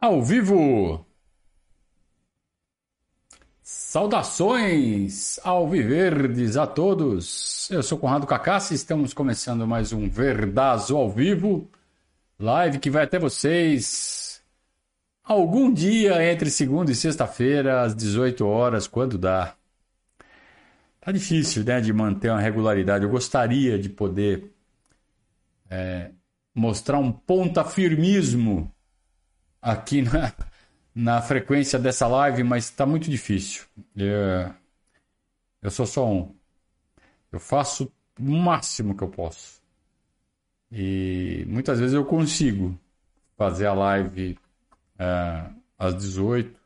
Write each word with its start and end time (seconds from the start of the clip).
Ao 0.00 0.22
vivo! 0.22 1.04
Saudações 3.62 5.38
ao 5.44 5.68
Viverdes 5.68 6.56
a 6.56 6.66
todos! 6.66 7.68
Eu 7.70 7.82
sou 7.82 7.98
Conrado 7.98 8.26
Cacassi, 8.26 8.72
estamos 8.72 9.12
começando 9.12 9.66
mais 9.66 9.92
um 9.92 10.08
Verdazo 10.08 10.96
ao 10.96 11.10
vivo, 11.10 11.70
live 12.38 12.78
que 12.78 12.88
vai 12.88 13.04
até 13.04 13.18
vocês 13.18 14.42
algum 15.22 15.70
dia 15.70 16.32
entre 16.32 16.48
segunda 16.48 16.90
e 16.90 16.94
sexta-feira, 16.94 17.82
às 17.82 17.94
18 17.94 18.46
horas, 18.46 18.86
quando 18.86 19.18
dá. 19.18 19.54
Tá 20.98 21.12
difícil, 21.12 21.62
né, 21.62 21.78
de 21.78 21.92
manter 21.92 22.30
uma 22.30 22.40
regularidade. 22.40 23.04
Eu 23.04 23.10
gostaria 23.10 23.78
de 23.78 23.90
poder 23.90 24.50
é, 25.68 26.10
mostrar 26.54 26.98
um 26.98 27.12
pontafirmismo 27.12 28.74
aqui 29.60 30.02
na, 30.02 30.32
na 30.94 31.22
frequência 31.22 31.78
dessa 31.78 32.06
live, 32.06 32.42
mas 32.44 32.64
está 32.64 32.86
muito 32.86 33.10
difícil. 33.10 33.64
Eu, 33.96 34.54
eu 35.62 35.70
sou 35.70 35.86
só 35.86 36.06
um. 36.08 36.34
Eu 37.32 37.40
faço 37.40 37.92
o 38.18 38.22
máximo 38.22 38.96
que 38.96 39.02
eu 39.04 39.08
posso. 39.08 39.60
E 40.72 41.44
muitas 41.48 41.80
vezes 41.80 41.94
eu 41.94 42.04
consigo 42.04 42.78
fazer 43.36 43.66
a 43.66 43.74
live 43.74 44.38
é, 44.98 45.50
às 45.78 45.94
18, 45.96 46.58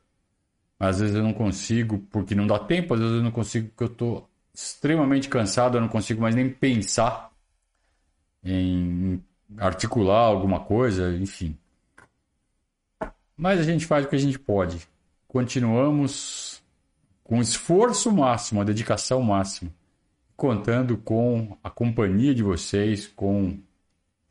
às 0.79 1.01
vezes 1.01 1.15
eu 1.17 1.23
não 1.23 1.33
consigo 1.33 1.99
porque 2.11 2.35
não 2.35 2.47
dá 2.47 2.59
tempo, 2.59 2.95
às 2.95 3.01
vezes 3.01 3.17
eu 3.17 3.23
não 3.23 3.31
consigo 3.31 3.69
porque 3.69 3.85
eu 3.85 3.89
estou 3.89 4.31
extremamente 4.53 5.29
cansado, 5.29 5.77
eu 5.77 5.81
não 5.81 5.89
consigo 5.89 6.21
mais 6.21 6.35
nem 6.35 6.51
pensar 6.51 7.33
em 8.43 9.23
articular 9.59 10.21
alguma 10.27 10.61
coisa, 10.61 11.17
enfim. 11.17 11.57
Mas 13.37 13.59
a 13.59 13.63
gente 13.63 13.87
faz 13.87 14.05
o 14.05 14.09
que 14.09 14.17
a 14.17 14.19
gente 14.19 14.39
pode. 14.39 14.87
Continuamos 15.27 16.63
com 17.25 17.41
esforço 17.41 18.13
máximo, 18.13 18.61
a 18.61 18.65
dedicação 18.65 19.23
máxima, 19.23 19.71
contando 20.37 20.97
com 20.97 21.57
a 21.63 21.71
companhia 21.71 22.35
de 22.35 22.43
vocês, 22.43 23.07
com 23.07 23.59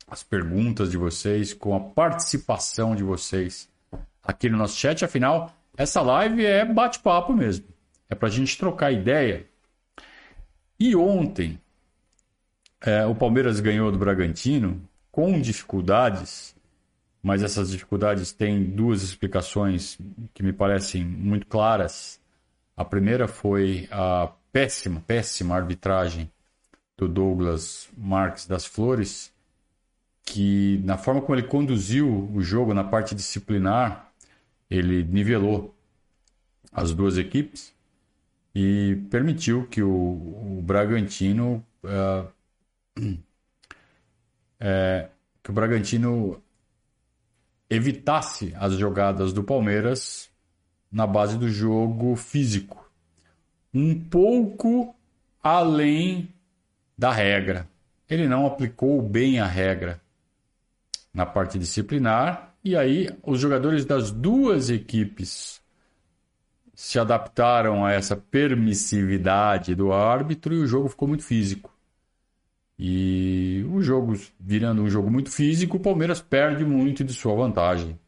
as 0.06 0.22
perguntas 0.22 0.90
de 0.90 0.96
vocês, 0.96 1.52
com 1.52 1.74
a 1.74 1.80
participação 1.80 2.94
de 2.94 3.02
vocês 3.02 3.68
aqui 4.22 4.48
no 4.48 4.56
nosso 4.56 4.76
chat. 4.76 5.04
Afinal, 5.04 5.52
essa 5.76 6.00
live 6.00 6.44
é 6.44 6.64
bate-papo 6.64 7.32
mesmo. 7.32 7.66
É 8.08 8.14
para 8.14 8.28
a 8.28 8.30
gente 8.30 8.56
trocar 8.56 8.92
ideia. 8.92 9.46
E 10.78 10.94
ontem, 10.94 11.58
é, 12.80 13.04
o 13.06 13.14
Palmeiras 13.14 13.60
ganhou 13.60 13.90
do 13.90 13.98
Bragantino 13.98 14.80
com 15.10 15.40
dificuldades 15.40 16.53
mas 17.24 17.42
essas 17.42 17.70
dificuldades 17.70 18.32
têm 18.32 18.62
duas 18.62 19.02
explicações 19.02 19.98
que 20.34 20.42
me 20.42 20.52
parecem 20.52 21.02
muito 21.02 21.46
claras. 21.46 22.20
A 22.76 22.84
primeira 22.84 23.26
foi 23.26 23.88
a 23.90 24.30
péssima, 24.52 25.00
péssima 25.00 25.56
arbitragem 25.56 26.30
do 26.98 27.08
Douglas 27.08 27.88
Marques 27.96 28.46
das 28.46 28.66
Flores, 28.66 29.32
que 30.22 30.78
na 30.84 30.98
forma 30.98 31.22
como 31.22 31.34
ele 31.34 31.46
conduziu 31.46 32.30
o 32.34 32.42
jogo 32.42 32.74
na 32.74 32.84
parte 32.84 33.14
disciplinar, 33.14 34.12
ele 34.68 35.02
nivelou 35.02 35.74
as 36.70 36.92
duas 36.92 37.16
equipes 37.16 37.74
e 38.54 39.02
permitiu 39.10 39.66
que 39.66 39.82
o, 39.82 39.88
o 40.58 40.62
Bragantino 40.62 41.64
uh, 41.82 43.18
é, 44.60 45.08
que 45.42 45.50
o 45.50 45.54
Bragantino 45.54 46.43
evitasse 47.68 48.54
as 48.56 48.74
jogadas 48.74 49.32
do 49.32 49.42
Palmeiras 49.42 50.30
na 50.90 51.06
base 51.06 51.36
do 51.36 51.48
jogo 51.48 52.14
físico. 52.14 52.88
Um 53.72 53.98
pouco 53.98 54.94
além 55.42 56.28
da 56.96 57.12
regra. 57.12 57.68
Ele 58.08 58.28
não 58.28 58.46
aplicou 58.46 59.02
bem 59.02 59.40
a 59.40 59.46
regra 59.46 60.00
na 61.12 61.26
parte 61.26 61.58
disciplinar 61.58 62.54
e 62.62 62.76
aí 62.76 63.08
os 63.22 63.40
jogadores 63.40 63.84
das 63.84 64.10
duas 64.10 64.70
equipes 64.70 65.60
se 66.74 66.98
adaptaram 66.98 67.84
a 67.84 67.92
essa 67.92 68.16
permissividade 68.16 69.74
do 69.74 69.92
árbitro 69.92 70.54
e 70.54 70.58
o 70.58 70.66
jogo 70.66 70.88
ficou 70.88 71.08
muito 71.08 71.24
físico. 71.24 71.73
E 72.78 73.64
o 73.70 73.80
jogo 73.82 74.14
virando 74.38 74.82
um 74.82 74.90
jogo 74.90 75.10
muito 75.10 75.30
físico, 75.30 75.76
o 75.76 75.80
Palmeiras 75.80 76.20
perde 76.20 76.64
muito 76.64 77.04
de 77.04 77.12
sua 77.12 77.34
vantagem 77.34 77.98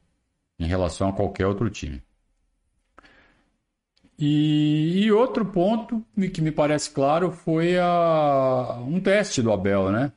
em 0.59 0.67
relação 0.67 1.09
a 1.09 1.13
qualquer 1.13 1.47
outro 1.47 1.71
time. 1.71 2.03
E, 4.19 5.05
e 5.05 5.13
outro 5.13 5.45
ponto 5.45 6.05
que 6.33 6.41
me 6.41 6.51
parece 6.51 6.91
claro 6.91 7.31
foi 7.31 7.79
a, 7.79 8.79
um 8.81 8.99
teste 9.01 9.43
do 9.43 9.53
Abel, 9.53 9.91
né? 9.91 10.13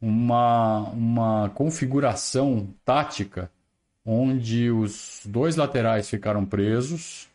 Uma, 0.00 0.88
uma 0.90 1.50
configuração 1.50 2.68
tática 2.84 3.50
onde 4.04 4.70
os 4.70 5.22
dois 5.26 5.56
laterais 5.56 6.08
ficaram 6.08 6.44
presos 6.44 7.28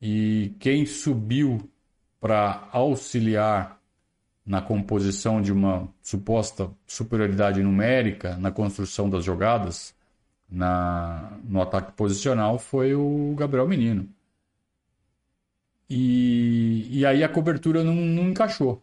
e 0.00 0.54
quem 0.58 0.86
subiu 0.86 1.70
para 2.20 2.68
auxiliar 2.72 3.80
na 4.46 4.62
composição 4.62 5.42
de 5.42 5.52
uma 5.52 5.88
suposta 6.00 6.70
superioridade 6.86 7.60
numérica 7.62 8.36
na 8.36 8.52
construção 8.52 9.10
das 9.10 9.24
jogadas 9.24 9.92
na, 10.48 11.32
no 11.42 11.60
ataque 11.60 11.92
posicional 11.92 12.56
foi 12.58 12.94
o 12.94 13.34
Gabriel 13.36 13.66
Menino. 13.66 14.08
E, 15.90 16.86
e 16.90 17.04
aí 17.04 17.24
a 17.24 17.28
cobertura 17.28 17.82
não, 17.82 17.94
não 17.94 18.30
encaixou. 18.30 18.80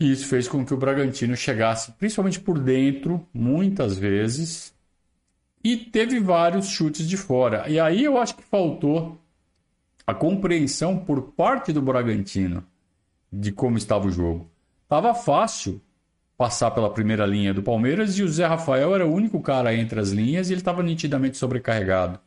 E 0.00 0.10
isso 0.10 0.26
fez 0.26 0.48
com 0.48 0.64
que 0.64 0.72
o 0.72 0.76
Bragantino 0.76 1.36
chegasse, 1.36 1.92
principalmente 1.92 2.40
por 2.40 2.58
dentro, 2.58 3.26
muitas 3.34 3.98
vezes, 3.98 4.72
e 5.62 5.76
teve 5.76 6.20
vários 6.20 6.68
chutes 6.68 7.06
de 7.08 7.16
fora. 7.16 7.68
E 7.68 7.80
aí 7.80 8.04
eu 8.04 8.16
acho 8.16 8.36
que 8.36 8.44
faltou 8.44 9.20
a 10.06 10.14
compreensão 10.14 10.96
por 10.96 11.32
parte 11.32 11.72
do 11.72 11.82
Bragantino 11.82 12.64
de 13.32 13.52
como 13.52 13.78
estava 13.78 14.06
o 14.06 14.10
jogo. 14.10 14.50
Tava 14.88 15.14
fácil 15.14 15.80
passar 16.36 16.70
pela 16.70 16.90
primeira 16.90 17.26
linha 17.26 17.52
do 17.52 17.62
Palmeiras 17.62 18.18
e 18.18 18.22
o 18.22 18.28
Zé 18.28 18.46
Rafael 18.46 18.94
era 18.94 19.06
o 19.06 19.12
único 19.12 19.40
cara 19.42 19.74
entre 19.74 19.98
as 19.98 20.10
linhas 20.10 20.48
e 20.48 20.52
ele 20.52 20.60
estava 20.60 20.82
nitidamente 20.82 21.36
sobrecarregado. 21.36 22.20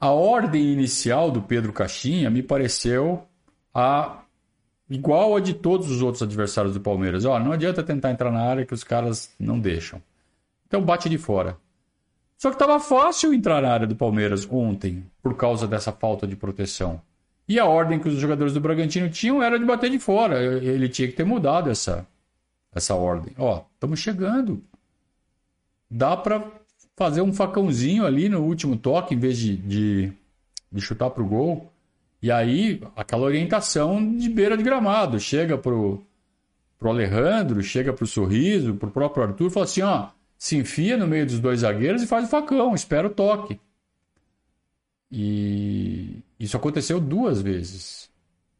A 0.00 0.10
ordem 0.10 0.72
inicial 0.72 1.30
do 1.30 1.42
Pedro 1.42 1.72
Caixinha 1.72 2.30
me 2.30 2.42
pareceu 2.42 3.24
a 3.72 4.22
igual 4.90 5.36
a 5.36 5.40
de 5.40 5.54
todos 5.54 5.90
os 5.90 6.02
outros 6.02 6.22
adversários 6.22 6.74
do 6.74 6.80
Palmeiras. 6.80 7.24
Ó, 7.24 7.38
não 7.38 7.52
adianta 7.52 7.82
tentar 7.82 8.10
entrar 8.10 8.30
na 8.30 8.42
área 8.42 8.66
que 8.66 8.74
os 8.74 8.82
caras 8.82 9.32
não 9.38 9.58
deixam. 9.58 10.02
Então 10.66 10.82
bate 10.82 11.08
de 11.08 11.18
fora. 11.18 11.56
Só 12.36 12.48
que 12.48 12.56
estava 12.56 12.80
fácil 12.80 13.32
entrar 13.32 13.62
na 13.62 13.70
área 13.70 13.86
do 13.86 13.94
Palmeiras 13.94 14.48
ontem 14.50 15.06
por 15.22 15.36
causa 15.36 15.66
dessa 15.68 15.92
falta 15.92 16.26
de 16.26 16.34
proteção. 16.34 17.00
E 17.52 17.58
a 17.58 17.66
ordem 17.66 17.98
que 17.98 18.08
os 18.08 18.14
jogadores 18.14 18.54
do 18.54 18.62
Bragantino 18.62 19.10
tinham 19.10 19.42
era 19.42 19.58
de 19.58 19.64
bater 19.66 19.90
de 19.90 19.98
fora. 19.98 20.42
Ele 20.42 20.88
tinha 20.88 21.06
que 21.06 21.12
ter 21.12 21.24
mudado 21.24 21.68
essa, 21.68 22.06
essa 22.74 22.94
ordem. 22.94 23.34
Ó, 23.36 23.62
estamos 23.74 24.00
chegando. 24.00 24.64
Dá 25.90 26.16
para 26.16 26.42
fazer 26.96 27.20
um 27.20 27.30
facãozinho 27.30 28.06
ali 28.06 28.26
no 28.26 28.40
último 28.40 28.74
toque 28.74 29.14
em 29.14 29.18
vez 29.18 29.36
de, 29.36 29.58
de, 29.58 30.12
de 30.72 30.80
chutar 30.80 31.10
para 31.10 31.22
o 31.22 31.28
gol. 31.28 31.70
E 32.22 32.30
aí, 32.30 32.80
aquela 32.96 33.24
orientação 33.24 34.16
de 34.16 34.30
beira 34.30 34.56
de 34.56 34.62
gramado. 34.62 35.20
Chega 35.20 35.58
pro, 35.58 36.02
pro 36.78 36.88
Alejandro, 36.88 37.62
chega 37.62 37.92
pro 37.92 38.06
Sorriso, 38.06 38.76
pro 38.76 38.90
próprio 38.90 39.24
Arthur, 39.24 39.50
fala 39.50 39.66
assim, 39.66 39.82
ó, 39.82 40.08
se 40.38 40.56
enfia 40.56 40.96
no 40.96 41.06
meio 41.06 41.26
dos 41.26 41.38
dois 41.38 41.60
zagueiros 41.60 42.02
e 42.02 42.06
faz 42.06 42.24
o 42.24 42.30
facão, 42.30 42.74
espera 42.74 43.08
o 43.08 43.10
toque. 43.10 43.60
E 45.12 46.22
isso 46.40 46.56
aconteceu 46.56 46.98
duas 46.98 47.42
vezes. 47.42 48.10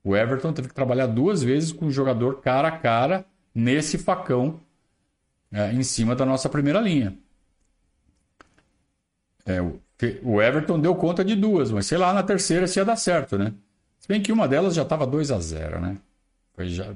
O 0.04 0.14
Everton 0.14 0.52
teve 0.52 0.69
que 0.69 0.75
trabalhar 0.75 1.06
duas 1.06 1.43
vezes 1.43 1.72
com 1.72 1.87
o 1.87 1.90
jogador 1.90 2.43
cara 2.43 2.69
a 2.69 2.78
cara 2.78 3.25
nesse 3.54 3.96
facão 3.96 4.60
é, 5.50 5.72
em 5.72 5.82
cima 5.82 6.14
da 6.14 6.26
nossa 6.26 6.50
primeira 6.50 6.78
linha. 6.78 7.16
É, 9.46 9.62
o 10.22 10.43
Everton 10.43 10.78
deu 10.78 10.94
conta 10.94 11.25
de 11.25 11.34
duas, 11.34 11.70
mas 11.70 11.87
sei 11.87 11.96
lá 11.96 12.12
na 12.12 12.22
terceira 12.22 12.66
se 12.66 12.78
ia 12.78 12.84
dar 12.84 12.96
certo, 12.96 13.38
né? 13.38 13.55
Se 13.98 14.06
bem 14.06 14.20
que 14.20 14.32
uma 14.32 14.46
delas 14.46 14.75
já 14.75 14.82
estava 14.82 15.06
2 15.06 15.31
a 15.31 15.38
0 15.38 15.81
né? 15.81 15.96
Foi 16.55 16.69
já 16.69 16.94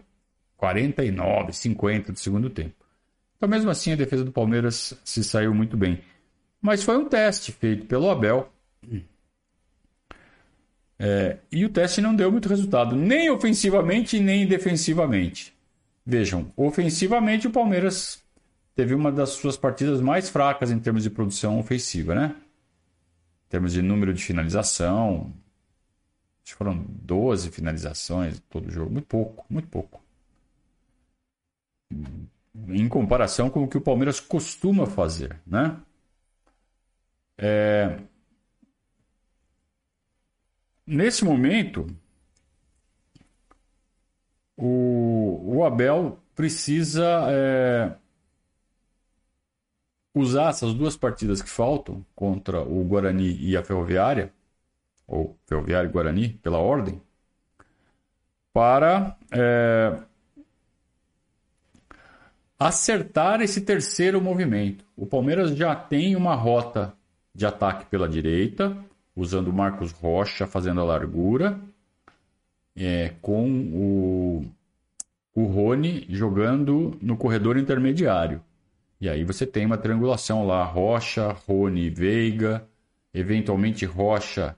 49, 0.59 1.53
50 1.53 2.13
do 2.13 2.19
segundo 2.19 2.51
tempo. 2.51 2.75
Então, 3.37 3.49
mesmo 3.49 3.71
assim, 3.71 3.93
a 3.93 3.97
defesa 3.97 4.25
do 4.25 4.33
Palmeiras 4.33 4.95
se 5.05 5.25
saiu 5.25 5.55
muito 5.55 5.77
bem. 5.77 6.01
Mas 6.61 6.83
foi 6.83 6.97
um 6.97 7.09
teste 7.09 7.53
feito 7.53 7.87
pelo 7.87 8.11
Abel 8.11 8.53
é, 10.99 11.39
e 11.53 11.65
o 11.65 11.69
teste 11.69 12.01
não 12.01 12.15
deu 12.15 12.33
muito 12.33 12.49
resultado, 12.49 12.97
nem 12.97 13.31
ofensivamente 13.31 14.19
nem 14.19 14.47
defensivamente. 14.47 15.55
Vejam, 16.05 16.53
ofensivamente 16.57 17.47
o 17.47 17.51
Palmeiras 17.51 18.23
teve 18.75 18.95
uma 18.95 19.11
das 19.13 19.31
suas 19.31 19.57
partidas 19.57 20.01
mais 20.01 20.29
fracas 20.29 20.71
em 20.71 20.79
termos 20.79 21.03
de 21.03 21.11
produção 21.11 21.59
ofensiva, 21.59 22.15
né? 22.15 22.37
Em 23.47 23.49
termos 23.49 23.73
de 23.73 23.83
número 23.83 24.15
de 24.15 24.23
finalização. 24.23 25.33
Acho 26.45 26.53
que 26.53 26.55
foram 26.55 26.85
12 26.89 27.51
finalizações 27.51 28.41
todo 28.49 28.71
jogo. 28.71 28.93
Muito 28.93 29.07
pouco, 29.07 29.45
muito 29.51 29.69
pouco. 29.69 30.01
Em 32.69 32.89
comparação 32.89 33.51
com 33.51 33.65
o 33.65 33.69
que 33.69 33.77
o 33.77 33.81
Palmeiras 33.81 34.21
costuma 34.21 34.87
fazer, 34.87 35.41
né? 35.47 35.77
É... 37.39 37.99
Nesse 40.87 41.25
momento, 41.25 41.87
o, 44.57 45.57
o 45.57 45.65
Abel 45.65 46.19
precisa 46.35 47.27
é, 47.29 47.97
usar 50.15 50.51
essas 50.51 50.73
duas 50.73 50.97
partidas 50.97 51.43
que 51.43 51.49
faltam 51.49 52.05
contra 52.15 52.61
o 52.63 52.85
Guarani 52.85 53.37
e 53.41 53.57
a 53.57 53.65
Ferroviária, 53.65 54.33
ou 55.07 55.37
Ferroviária 55.47 55.89
e 55.89 55.93
Guarani, 55.93 56.29
pela 56.43 56.59
ordem, 56.59 57.03
para 58.53 59.17
é, 59.31 59.99
acertar 62.59 63.43
esse 63.43 63.61
terceiro 63.61 64.21
movimento. 64.21 64.85
O 64.97 65.05
Palmeiras 65.05 65.51
já 65.57 65.75
tem 65.75 66.15
uma 66.15 66.35
rota 66.35 66.95
de 67.35 67.45
ataque 67.45 67.87
pela 67.87 68.09
direita, 68.09 68.77
usando 69.17 69.49
o 69.49 69.53
Marcos 69.53 69.91
Rocha 69.93 70.47
fazendo 70.47 70.81
a 70.81 70.85
largura, 70.85 71.59
é, 72.77 73.15
com 73.23 73.49
o, 73.73 74.45
o 75.35 75.47
Rony 75.47 76.07
jogando 76.11 76.97
no 77.01 77.17
corredor 77.17 77.57
intermediário. 77.57 78.43
E 79.01 79.09
aí 79.09 79.25
você 79.25 79.47
tem 79.47 79.65
uma 79.65 79.79
triangulação 79.79 80.47
lá, 80.47 80.63
Rocha, 80.65 81.33
Rony, 81.33 81.89
Veiga, 81.89 82.67
eventualmente 83.13 83.87
Rocha, 83.87 84.57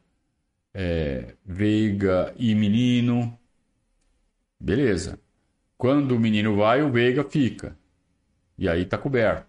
é, 0.74 1.34
Veiga 1.44 2.34
e 2.36 2.54
Menino. 2.54 3.38
Beleza. 4.60 5.18
Quando 5.76 6.16
o 6.16 6.20
menino 6.20 6.56
vai, 6.56 6.82
o 6.82 6.90
Veiga 6.90 7.22
fica. 7.22 7.76
E 8.56 8.68
aí 8.68 8.82
está 8.82 8.98
coberto. 8.98 9.46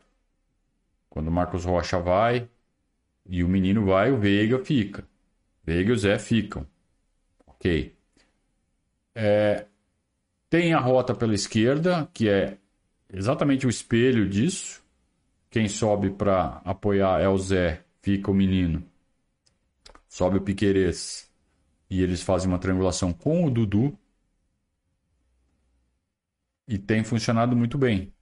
Quando 1.10 1.28
o 1.28 1.32
Marcos 1.32 1.66
Rocha 1.66 2.00
vai 2.00 2.48
e 3.30 3.44
o 3.44 3.48
menino 3.50 3.86
vai, 3.86 4.12
o 4.12 4.20
Veiga 4.20 4.60
fica. 4.66 5.08
Veiga 5.64 5.92
e 5.92 5.94
o 5.94 5.98
Zé 6.00 6.20
ficam. 6.20 6.68
Ok. 7.48 7.96
É, 9.16 9.68
tem 10.50 10.74
a 10.74 10.80
rota 10.80 11.16
pela 11.16 11.36
esquerda, 11.36 12.10
que 12.14 12.30
é 12.30 12.58
exatamente 13.12 13.68
o 13.68 13.72
espelho 13.72 14.30
disso. 14.30 14.84
Quem 15.52 15.68
sobe 15.70 16.12
para 16.12 16.62
apoiar 16.66 17.22
é 17.22 17.30
o 17.30 17.38
Zé, 17.38 17.84
fica 18.02 18.32
o 18.32 18.34
menino. 18.34 18.84
Sobe 20.10 20.38
o 20.38 20.42
Piquerez. 20.42 21.30
E 21.90 22.02
eles 22.04 22.22
fazem 22.22 22.50
uma 22.50 22.60
triangulação 22.60 23.14
com 23.14 23.46
o 23.46 23.52
Dudu. 23.52 23.98
E 26.68 26.78
tem 26.78 27.04
funcionado 27.04 27.54
muito 27.56 27.78
bem. 27.78 28.14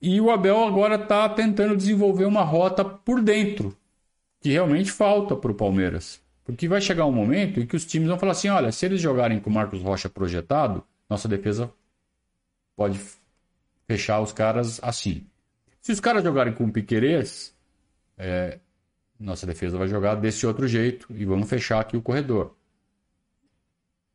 E 0.00 0.20
o 0.20 0.30
Abel 0.30 0.64
agora 0.64 0.94
está 0.94 1.28
tentando 1.28 1.76
desenvolver 1.76 2.24
uma 2.24 2.42
rota 2.42 2.84
por 2.84 3.20
dentro, 3.20 3.76
que 4.40 4.50
realmente 4.50 4.92
falta 4.92 5.34
para 5.34 5.50
o 5.50 5.54
Palmeiras. 5.54 6.20
Porque 6.44 6.68
vai 6.68 6.80
chegar 6.80 7.04
um 7.04 7.12
momento 7.12 7.60
em 7.60 7.66
que 7.66 7.76
os 7.76 7.84
times 7.84 8.08
vão 8.08 8.18
falar 8.18 8.32
assim: 8.32 8.48
olha, 8.48 8.72
se 8.72 8.86
eles 8.86 9.00
jogarem 9.00 9.40
com 9.40 9.50
o 9.50 9.52
Marcos 9.52 9.82
Rocha 9.82 10.08
projetado, 10.08 10.84
nossa 11.10 11.28
defesa 11.28 11.70
pode 12.76 13.00
fechar 13.86 14.20
os 14.20 14.32
caras 14.32 14.78
assim. 14.82 15.26
Se 15.80 15.92
os 15.92 16.00
caras 16.00 16.22
jogarem 16.22 16.52
com 16.52 16.64
o 16.64 16.72
Piquerez, 16.72 17.54
é, 18.16 18.58
nossa 19.18 19.46
defesa 19.46 19.76
vai 19.76 19.88
jogar 19.88 20.14
desse 20.14 20.46
outro 20.46 20.68
jeito 20.68 21.08
e 21.10 21.24
vamos 21.24 21.48
fechar 21.48 21.80
aqui 21.80 21.96
o 21.96 22.02
corredor. 22.02 22.54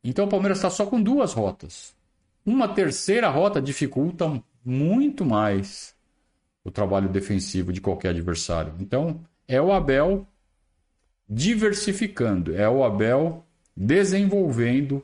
Então 0.04 0.26
o 0.26 0.30
Palmeiras 0.30 0.58
está 0.58 0.70
só 0.70 0.86
com 0.86 1.02
duas 1.02 1.34
rotas. 1.34 1.96
Uma 2.46 2.68
terceira 2.68 3.30
rota 3.30 3.62
dificulta 3.62 4.42
muito 4.64 5.26
mais 5.26 5.96
o 6.64 6.72
trabalho 6.72 7.10
defensivo 7.10 7.74
de 7.74 7.82
qualquer 7.82 8.10
adversário. 8.10 8.74
Então 8.80 9.22
é 9.48 9.62
o 9.62 9.72
Abel 9.72 10.28
diversificando, 11.30 12.56
é 12.56 12.68
o 12.70 12.84
Abel 12.84 13.46
desenvolvendo 13.76 15.04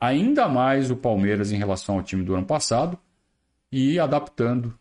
ainda 0.00 0.48
mais 0.48 0.90
o 0.90 0.96
Palmeiras 0.96 1.52
em 1.52 1.56
relação 1.56 1.96
ao 1.96 2.02
time 2.02 2.22
do 2.22 2.34
ano 2.34 2.46
passado 2.46 2.98
e 3.72 3.98
adaptando 3.98 4.78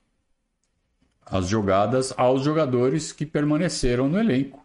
as 1.26 1.48
jogadas 1.48 2.14
aos 2.18 2.44
jogadores 2.44 3.12
que 3.12 3.26
permaneceram 3.26 4.10
no 4.10 4.20
elenco, 4.20 4.64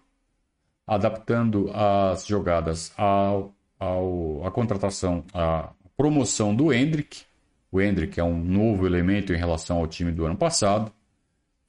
adaptando 0.86 1.70
as 1.72 2.26
jogadas 2.26 2.92
ao, 2.96 3.54
ao, 3.78 4.44
à 4.44 4.50
contratação, 4.50 5.24
à 5.32 5.70
promoção 5.96 6.54
do 6.54 6.72
Hendrick. 6.72 7.22
O 7.70 7.80
Hendrick 7.80 8.18
é 8.18 8.24
um 8.24 8.38
novo 8.38 8.86
elemento 8.86 9.32
em 9.32 9.36
relação 9.36 9.78
ao 9.78 9.86
time 9.86 10.10
do 10.10 10.24
ano 10.24 10.36
passado, 10.36 10.92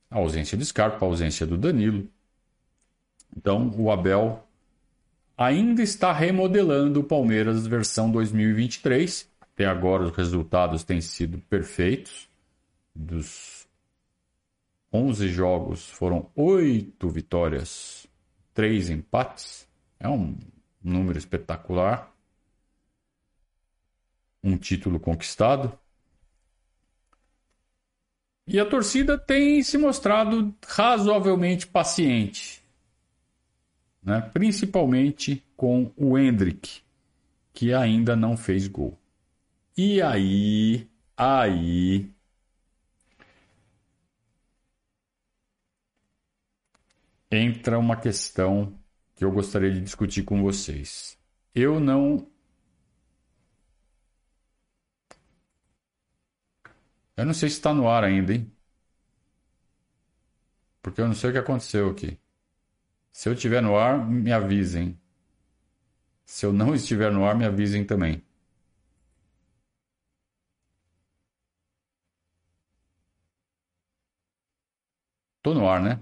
a 0.09 0.17
ausência 0.17 0.57
de 0.57 0.65
Scarpa, 0.65 1.05
a 1.05 1.07
ausência 1.07 1.45
do 1.45 1.57
Danilo. 1.57 2.07
Então, 3.35 3.73
o 3.77 3.91
Abel 3.91 4.43
ainda 5.37 5.81
está 5.81 6.11
remodelando 6.11 6.99
o 6.99 7.03
Palmeiras 7.03 7.65
versão 7.65 8.11
2023. 8.11 9.29
Até 9.39 9.65
agora 9.65 10.03
os 10.03 10.11
resultados 10.11 10.83
têm 10.83 10.99
sido 10.99 11.37
perfeitos. 11.37 12.27
Dos 12.93 13.65
11 14.91 15.29
jogos 15.29 15.89
foram 15.89 16.29
8 16.35 17.07
vitórias, 17.09 18.05
3 18.53 18.89
empates. 18.89 19.65
É 19.97 20.09
um 20.09 20.35
número 20.83 21.17
espetacular. 21.17 22.13
Um 24.43 24.57
título 24.57 24.99
conquistado. 24.99 25.78
E 28.49 28.59
a 28.59 28.65
torcida 28.65 29.17
tem 29.17 29.63
se 29.63 29.77
mostrado 29.77 30.53
razoavelmente 30.67 31.67
paciente 31.67 32.59
né? 34.01 34.21
principalmente 34.33 35.43
com 35.55 35.91
o 35.95 36.17
Hendrick, 36.17 36.81
que 37.53 37.73
ainda 37.73 38.15
não 38.15 38.37
fez 38.37 38.67
gol. 38.67 38.97
E 39.77 40.01
aí, 40.01 40.87
aí 41.15 42.09
entra 47.31 47.77
uma 47.77 47.95
questão 47.95 48.73
que 49.15 49.23
eu 49.23 49.31
gostaria 49.31 49.71
de 49.71 49.81
discutir 49.81 50.23
com 50.23 50.41
vocês. 50.41 51.17
Eu 51.53 51.79
não 51.79 52.27
Eu 57.19 57.25
não 57.25 57.33
sei 57.33 57.49
se 57.49 57.55
está 57.57 57.73
no 57.73 57.89
ar 57.89 58.03
ainda, 58.05 58.33
hein? 58.33 58.49
Porque 60.81 60.99
eu 60.99 61.07
não 61.07 61.15
sei 61.15 61.29
o 61.29 61.33
que 61.33 61.39
aconteceu 61.39 61.89
aqui. 61.89 62.19
Se 63.11 63.29
eu 63.29 63.33
estiver 63.33 63.61
no 63.61 63.77
ar, 63.77 64.07
me 64.09 64.31
avisem. 64.33 64.99
Se 66.25 66.45
eu 66.45 66.53
não 66.53 66.73
estiver 66.73 67.11
no 67.11 67.25
ar, 67.25 67.35
me 67.35 67.43
avisem 67.45 67.83
também. 67.85 68.23
Tô 75.41 75.53
no 75.53 75.67
ar, 75.69 75.81
né? 75.81 75.99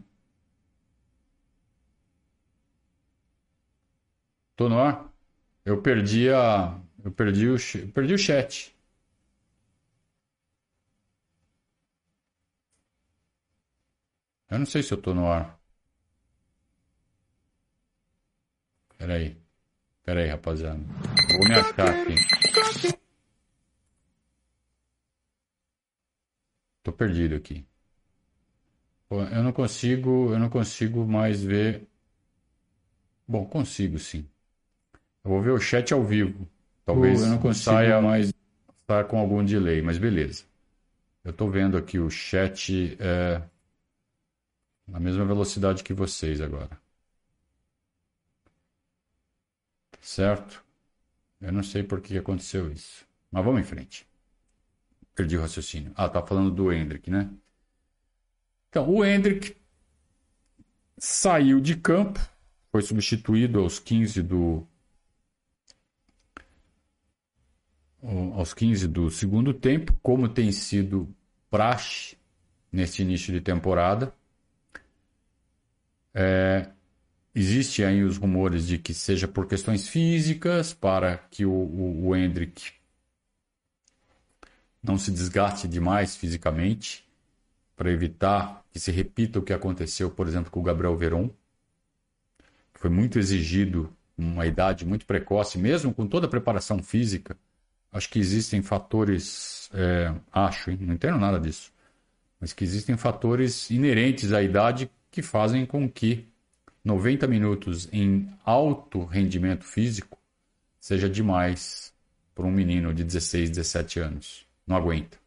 Tô 4.56 4.68
no 4.70 4.80
ar? 4.80 5.12
Eu 5.66 5.82
perdi 5.84 6.30
a. 6.32 6.80
Eu 7.04 7.12
perdi 7.14 7.50
o, 7.50 7.58
perdi 7.94 8.16
o 8.16 8.20
chat. 8.20 8.77
Eu 14.50 14.60
não 14.60 14.66
sei 14.66 14.82
se 14.82 14.94
eu 14.94 15.02
tô 15.02 15.14
no 15.14 15.30
ar. 15.30 15.60
Peraí. 18.98 19.38
Peraí, 20.04 20.28
rapaziada. 20.28 20.80
Vou 20.80 21.48
me 21.48 21.54
achar 21.54 21.90
aqui. 21.90 22.16
Tô 26.82 26.94
perdido 26.94 27.36
aqui. 27.36 27.66
Pô, 29.10 29.22
eu 29.22 29.44
não 29.44 29.52
consigo, 29.52 30.32
eu 30.32 30.40
não 30.40 30.50
consigo 30.50 31.06
mais 31.06 31.44
ver. 31.44 31.88
Bom, 33.28 33.46
consigo 33.46 34.00
sim. 34.00 34.26
Eu 35.24 35.32
vou 35.32 35.42
ver 35.42 35.52
o 35.52 35.60
chat 35.60 35.94
ao 35.94 36.04
vivo. 36.04 36.48
Talvez 36.86 37.22
eu 37.22 37.28
não 37.28 37.38
consiga 37.38 37.72
saia 37.76 38.02
mais 38.02 38.34
estar 38.82 39.04
com 39.06 39.20
algum 39.20 39.44
delay, 39.44 39.82
mas 39.82 39.98
beleza. 39.98 40.46
Eu 41.24 41.34
tô 41.34 41.50
vendo 41.50 41.78
aqui 41.78 42.00
o 42.00 42.10
chat 42.10 42.98
é, 43.00 43.42
na 44.88 45.00
mesma 45.00 45.26
velocidade 45.26 45.84
que 45.84 45.94
vocês 45.94 46.40
agora. 46.42 46.80
Certo? 50.02 50.64
Eu 51.42 51.52
não 51.52 51.64
sei 51.64 51.84
por 51.84 52.02
que 52.02 52.18
aconteceu 52.18 52.72
isso. 52.72 53.06
Mas 53.32 53.44
vamos 53.44 53.62
em 53.62 53.64
frente. 53.64 54.08
Perdi 55.14 55.38
o 55.38 55.42
raciocínio. 55.42 55.92
Ah, 55.96 56.08
tá 56.08 56.26
falando 56.26 56.52
do 56.52 56.72
Hendrick, 56.72 57.10
né? 57.10 57.30
Então, 58.70 58.90
o 58.90 59.04
Hendrick 59.04 59.56
saiu 60.98 61.60
de 61.60 61.76
campo, 61.76 62.20
foi 62.72 62.82
substituído 62.82 63.60
aos 63.60 63.80
15 63.80 64.22
do 64.22 64.68
aos 68.34 68.54
15 68.54 68.88
do 68.88 69.10
segundo 69.10 69.54
tempo, 69.54 69.98
como 70.02 70.30
tem 70.30 70.52
sido 70.52 71.14
praxe 71.50 72.18
nesse 72.72 73.02
início 73.02 73.34
de 73.34 73.42
temporada. 73.42 74.14
É, 76.20 76.72
Existem 77.40 77.86
aí 77.86 78.04
os 78.04 78.18
rumores 78.18 78.66
de 78.66 78.80
que 78.80 78.96
seja 78.96 79.28
por 79.28 79.48
questões 79.48 79.88
físicas, 79.88 80.74
para 80.74 81.20
que 81.30 81.46
o, 81.46 81.52
o, 81.52 82.08
o 82.08 82.16
Hendrick 82.16 82.72
não 84.82 84.98
se 84.98 85.12
desgaste 85.12 85.68
demais 85.68 86.16
fisicamente, 86.16 87.08
para 87.76 87.92
evitar 87.92 88.66
que 88.72 88.80
se 88.80 88.92
repita 88.92 89.38
o 89.38 89.44
que 89.44 89.54
aconteceu, 89.54 90.10
por 90.10 90.28
exemplo, 90.28 90.50
com 90.50 90.62
o 90.62 90.64
Gabriel 90.64 90.98
Veron, 90.98 91.30
que 92.74 92.80
foi 92.80 92.90
muito 92.90 93.20
exigido, 93.20 93.96
uma 94.18 94.48
idade 94.48 94.84
muito 94.84 95.06
precoce, 95.06 95.60
mesmo 95.60 95.94
com 95.94 96.08
toda 96.08 96.26
a 96.26 96.30
preparação 96.30 96.82
física. 96.82 97.38
Acho 97.92 98.10
que 98.10 98.18
existem 98.18 98.64
fatores, 98.64 99.70
é, 99.76 100.12
acho, 100.32 100.72
hein? 100.72 100.80
não 100.82 100.96
entendo 100.96 101.20
nada 101.20 101.40
disso, 101.40 101.72
mas 102.42 102.52
que 102.52 102.64
existem 102.64 102.98
fatores 102.98 103.70
inerentes 103.70 104.34
à 104.34 104.42
idade 104.42 104.90
que 105.12 105.22
fazem 105.22 105.66
com 105.66 105.90
que 105.90 106.28
90 106.84 107.28
minutos 107.28 107.90
em 107.92 108.30
alto 108.46 109.04
rendimento 109.04 109.64
físico 109.64 110.18
seja 110.80 111.10
demais 111.10 111.94
para 112.34 112.46
um 112.46 112.52
menino 112.52 112.94
de 112.94 113.04
16, 113.04 113.50
17 113.50 114.00
anos. 114.00 114.48
Não 114.66 114.76
aguenta. 114.76 115.18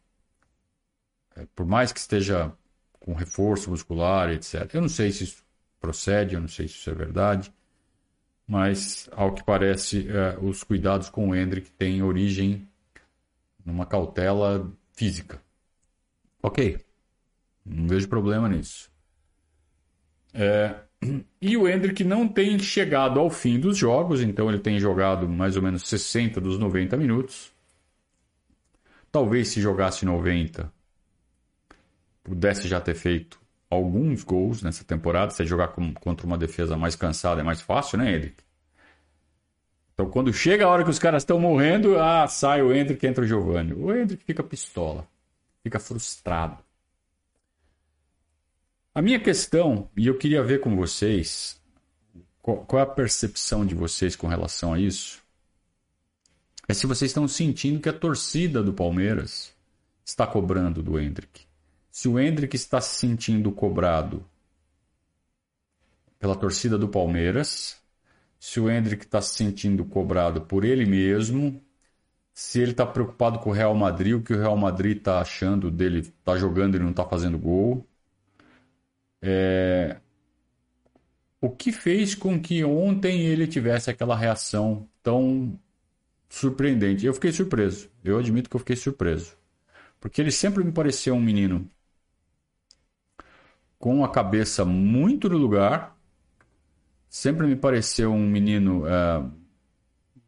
É, 1.35 1.45
por 1.55 1.65
mais 1.65 1.91
que 1.91 1.99
esteja 1.99 2.51
com 2.99 3.13
reforço 3.13 3.69
muscular, 3.69 4.29
etc. 4.31 4.73
Eu 4.73 4.81
não 4.81 4.89
sei 4.89 5.11
se 5.11 5.23
isso 5.23 5.43
procede, 5.79 6.35
eu 6.35 6.41
não 6.41 6.47
sei 6.47 6.67
se 6.67 6.75
isso 6.75 6.89
é 6.89 6.93
verdade, 6.93 7.51
mas 8.47 9.09
ao 9.11 9.33
que 9.33 9.43
parece, 9.43 10.07
é, 10.09 10.37
os 10.39 10.63
cuidados 10.63 11.09
com 11.09 11.29
o 11.29 11.35
Hendrick 11.35 11.71
têm 11.71 12.03
origem 12.03 12.67
numa 13.65 13.85
cautela 13.85 14.71
física. 14.93 15.41
Ok, 16.43 16.79
não 17.65 17.87
vejo 17.87 18.07
problema 18.09 18.49
nisso. 18.49 18.90
É, 20.33 20.75
e 21.41 21.57
o 21.57 21.67
Hendrick 21.67 22.03
não 22.03 22.27
tem 22.27 22.57
chegado 22.59 23.19
ao 23.19 23.29
fim 23.29 23.59
dos 23.59 23.77
jogos, 23.77 24.21
então 24.21 24.49
ele 24.49 24.59
tem 24.59 24.79
jogado 24.79 25.27
mais 25.27 25.55
ou 25.55 25.61
menos 25.61 25.87
60 25.87 26.39
dos 26.39 26.57
90 26.57 26.97
minutos. 26.97 27.51
Talvez 29.11 29.49
se 29.49 29.61
jogasse 29.61 30.05
90, 30.05 30.71
pudesse 32.23 32.67
já 32.67 32.79
ter 32.79 32.95
feito 32.95 33.39
alguns 33.69 34.23
gols 34.23 34.61
nessa 34.61 34.83
temporada. 34.83 35.31
Se 35.31 35.45
jogar 35.45 35.69
contra 35.69 36.25
uma 36.25 36.37
defesa 36.37 36.77
mais 36.77 36.95
cansada 36.95 37.41
é 37.41 37.43
mais 37.43 37.61
fácil, 37.61 37.97
né, 37.97 38.15
Hendrick? 38.15 38.43
Então 39.93 40.09
quando 40.09 40.33
chega 40.33 40.65
a 40.65 40.69
hora 40.69 40.83
que 40.83 40.89
os 40.89 40.99
caras 40.99 41.23
estão 41.23 41.39
morrendo, 41.39 41.99
ah, 41.99 42.27
sai 42.27 42.61
o 42.61 42.73
Hendrick 42.73 43.05
entra 43.05 43.23
o 43.23 43.27
Giovanni. 43.27 43.73
O 43.73 43.93
Hendrick 43.93 44.23
fica 44.23 44.43
pistola, 44.43 45.07
fica 45.63 45.79
frustrado. 45.79 46.57
A 48.93 49.01
minha 49.01 49.21
questão, 49.21 49.89
e 49.95 50.07
eu 50.07 50.17
queria 50.17 50.43
ver 50.43 50.59
com 50.59 50.75
vocês, 50.75 51.57
qual, 52.41 52.65
qual 52.65 52.81
é 52.81 52.83
a 52.83 52.85
percepção 52.85 53.65
de 53.65 53.73
vocês 53.73 54.17
com 54.17 54.27
relação 54.27 54.73
a 54.73 54.79
isso? 54.79 55.23
É 56.67 56.73
se 56.73 56.85
vocês 56.85 57.11
estão 57.11 57.25
sentindo 57.25 57.79
que 57.79 57.87
a 57.87 57.93
torcida 57.93 58.61
do 58.61 58.73
Palmeiras 58.73 59.53
está 60.03 60.27
cobrando 60.27 60.83
do 60.83 60.99
Hendrick. 60.99 61.45
Se 61.89 62.09
o 62.09 62.19
Hendrick 62.19 62.53
está 62.53 62.81
se 62.81 62.99
sentindo 62.99 63.49
cobrado 63.53 64.25
pela 66.19 66.35
torcida 66.35 66.77
do 66.77 66.89
Palmeiras, 66.89 67.77
se 68.37 68.59
o 68.59 68.69
Hendrick 68.69 69.05
está 69.05 69.21
se 69.21 69.35
sentindo 69.35 69.85
cobrado 69.85 70.41
por 70.41 70.65
ele 70.65 70.85
mesmo, 70.85 71.63
se 72.33 72.59
ele 72.59 72.71
está 72.71 72.85
preocupado 72.85 73.39
com 73.39 73.51
o 73.51 73.53
Real 73.53 73.73
Madrid, 73.73 74.15
o 74.15 74.21
que 74.21 74.33
o 74.33 74.37
Real 74.37 74.57
Madrid 74.57 74.97
está 74.97 75.21
achando 75.21 75.71
dele, 75.71 75.99
está 75.99 76.35
jogando 76.35 76.75
e 76.75 76.79
não 76.79 76.89
está 76.89 77.05
fazendo 77.05 77.39
gol. 77.39 77.87
É... 79.21 79.97
O 81.41 81.49
que 81.49 81.71
fez 81.71 82.13
com 82.15 82.39
que 82.41 82.63
ontem 82.63 83.21
ele 83.25 83.47
tivesse 83.47 83.89
aquela 83.89 84.15
reação 84.15 84.87
tão 85.01 85.59
surpreendente? 86.29 87.05
Eu 87.05 87.13
fiquei 87.13 87.31
surpreso. 87.31 87.89
Eu 88.03 88.19
admito 88.19 88.49
que 88.49 88.55
eu 88.55 88.59
fiquei 88.59 88.75
surpreso. 88.75 89.37
Porque 89.99 90.21
ele 90.21 90.31
sempre 90.31 90.63
me 90.63 90.71
pareceu 90.73 91.15
um 91.15 91.21
menino 91.21 91.69
com 93.79 94.03
a 94.05 94.09
cabeça 94.09 94.63
muito 94.63 95.27
no 95.27 95.37
lugar. 95.37 95.97
Sempre 97.09 97.47
me 97.47 97.55
pareceu 97.55 98.13
um 98.13 98.27
menino 98.27 98.87
é, 98.87 99.23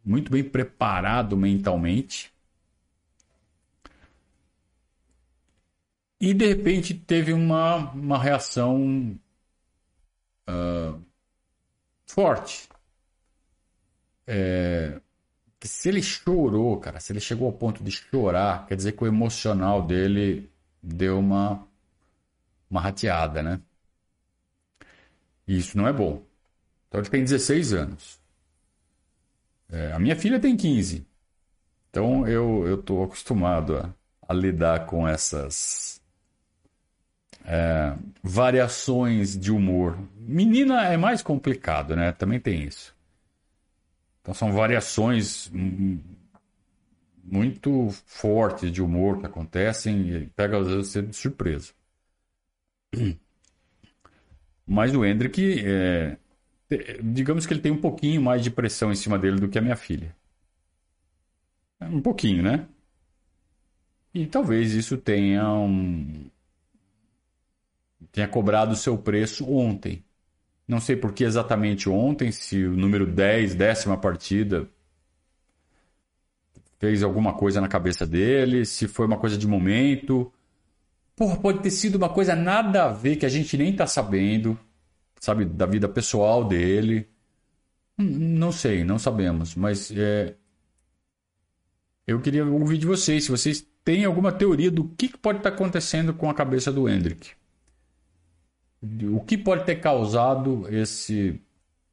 muito 0.04 0.30
bem 0.30 0.44
preparado 0.44 1.36
mentalmente. 1.36 2.33
E 6.24 6.32
de 6.32 6.46
repente 6.46 6.94
teve 6.94 7.34
uma, 7.34 7.90
uma 7.92 8.18
reação 8.18 9.14
uh, 10.48 10.98
forte. 12.06 12.66
É, 14.26 15.02
se 15.62 15.90
ele 15.90 16.02
chorou, 16.02 16.80
cara, 16.80 16.98
se 16.98 17.12
ele 17.12 17.20
chegou 17.20 17.46
ao 17.46 17.52
ponto 17.52 17.84
de 17.84 17.90
chorar, 17.90 18.66
quer 18.66 18.74
dizer 18.74 18.92
que 18.92 19.04
o 19.04 19.06
emocional 19.06 19.82
dele 19.86 20.50
deu 20.82 21.18
uma, 21.18 21.68
uma 22.70 22.80
rateada, 22.80 23.42
né? 23.42 23.60
E 25.46 25.58
isso 25.58 25.76
não 25.76 25.86
é 25.86 25.92
bom. 25.92 26.24
Então 26.88 27.02
ele 27.02 27.10
tem 27.10 27.22
16 27.22 27.74
anos. 27.74 28.18
É, 29.68 29.92
a 29.92 29.98
minha 29.98 30.16
filha 30.16 30.40
tem 30.40 30.56
15. 30.56 31.06
Então 31.90 32.26
eu 32.26 32.80
estou 32.80 33.04
acostumado 33.04 33.76
a, 33.76 33.94
a 34.26 34.32
lidar 34.32 34.86
com 34.86 35.06
essas 35.06 35.93
é, 37.44 37.94
variações 38.22 39.38
de 39.38 39.52
humor. 39.52 39.98
Menina 40.16 40.84
é 40.86 40.96
mais 40.96 41.22
complicado, 41.22 41.94
né? 41.94 42.12
Também 42.12 42.40
tem 42.40 42.62
isso. 42.62 42.94
Então 44.22 44.32
são 44.32 44.52
variações 44.52 45.52
muito 47.22 47.90
fortes 48.06 48.72
de 48.72 48.82
humor 48.82 49.18
que 49.18 49.26
acontecem 49.26 50.08
e 50.08 50.26
pega 50.28 50.58
às 50.58 50.66
vezes 50.66 50.88
você 50.88 51.02
de 51.02 51.14
surpresa. 51.14 51.72
Mas 54.66 54.94
o 54.94 55.04
Hendrick, 55.04 55.62
é, 55.66 56.16
digamos 57.02 57.44
que 57.44 57.52
ele 57.52 57.60
tem 57.60 57.72
um 57.72 57.80
pouquinho 57.80 58.22
mais 58.22 58.42
de 58.42 58.50
pressão 58.50 58.90
em 58.90 58.94
cima 58.96 59.18
dele 59.18 59.38
do 59.38 59.48
que 59.48 59.58
a 59.58 59.62
minha 59.62 59.76
filha. 59.76 60.16
Um 61.82 62.00
pouquinho, 62.00 62.42
né? 62.42 62.66
E 64.14 64.26
talvez 64.26 64.72
isso 64.72 64.96
tenha 64.96 65.52
um, 65.52 66.30
tenha 68.12 68.28
cobrado 68.28 68.72
o 68.72 68.76
seu 68.76 68.96
preço 68.98 69.48
ontem. 69.50 70.04
Não 70.66 70.80
sei 70.80 70.96
por 70.96 71.12
que 71.12 71.24
exatamente 71.24 71.88
ontem, 71.88 72.32
se 72.32 72.64
o 72.64 72.76
número 72.76 73.06
10, 73.06 73.54
décima 73.54 73.98
partida, 73.98 74.68
fez 76.78 77.02
alguma 77.02 77.34
coisa 77.34 77.60
na 77.60 77.68
cabeça 77.68 78.06
dele, 78.06 78.64
se 78.64 78.88
foi 78.88 79.06
uma 79.06 79.18
coisa 79.18 79.36
de 79.36 79.46
momento. 79.46 80.32
Porra, 81.14 81.36
pode 81.36 81.60
ter 81.60 81.70
sido 81.70 81.96
uma 81.96 82.08
coisa 82.08 82.34
nada 82.34 82.84
a 82.84 82.88
ver 82.88 83.16
que 83.16 83.26
a 83.26 83.28
gente 83.28 83.56
nem 83.58 83.74
tá 83.74 83.86
sabendo, 83.86 84.58
sabe, 85.20 85.44
da 85.44 85.66
vida 85.66 85.88
pessoal 85.88 86.44
dele. 86.44 87.08
Hum, 87.98 88.04
não 88.38 88.50
sei, 88.50 88.84
não 88.84 88.98
sabemos, 88.98 89.54
mas 89.54 89.92
é... 89.94 90.34
eu 92.06 92.20
queria 92.20 92.44
ouvir 92.44 92.78
de 92.78 92.86
vocês, 92.86 93.24
se 93.24 93.30
vocês 93.30 93.64
têm 93.84 94.04
alguma 94.04 94.32
teoria 94.32 94.70
do 94.70 94.88
que 94.88 95.16
pode 95.16 95.38
estar 95.38 95.50
acontecendo 95.50 96.14
com 96.14 96.28
a 96.28 96.34
cabeça 96.34 96.72
do 96.72 96.88
Hendrick 96.88 97.32
o 99.12 99.20
que 99.20 99.36
pode 99.38 99.64
ter 99.64 99.76
causado 99.76 100.66
esse 100.68 101.40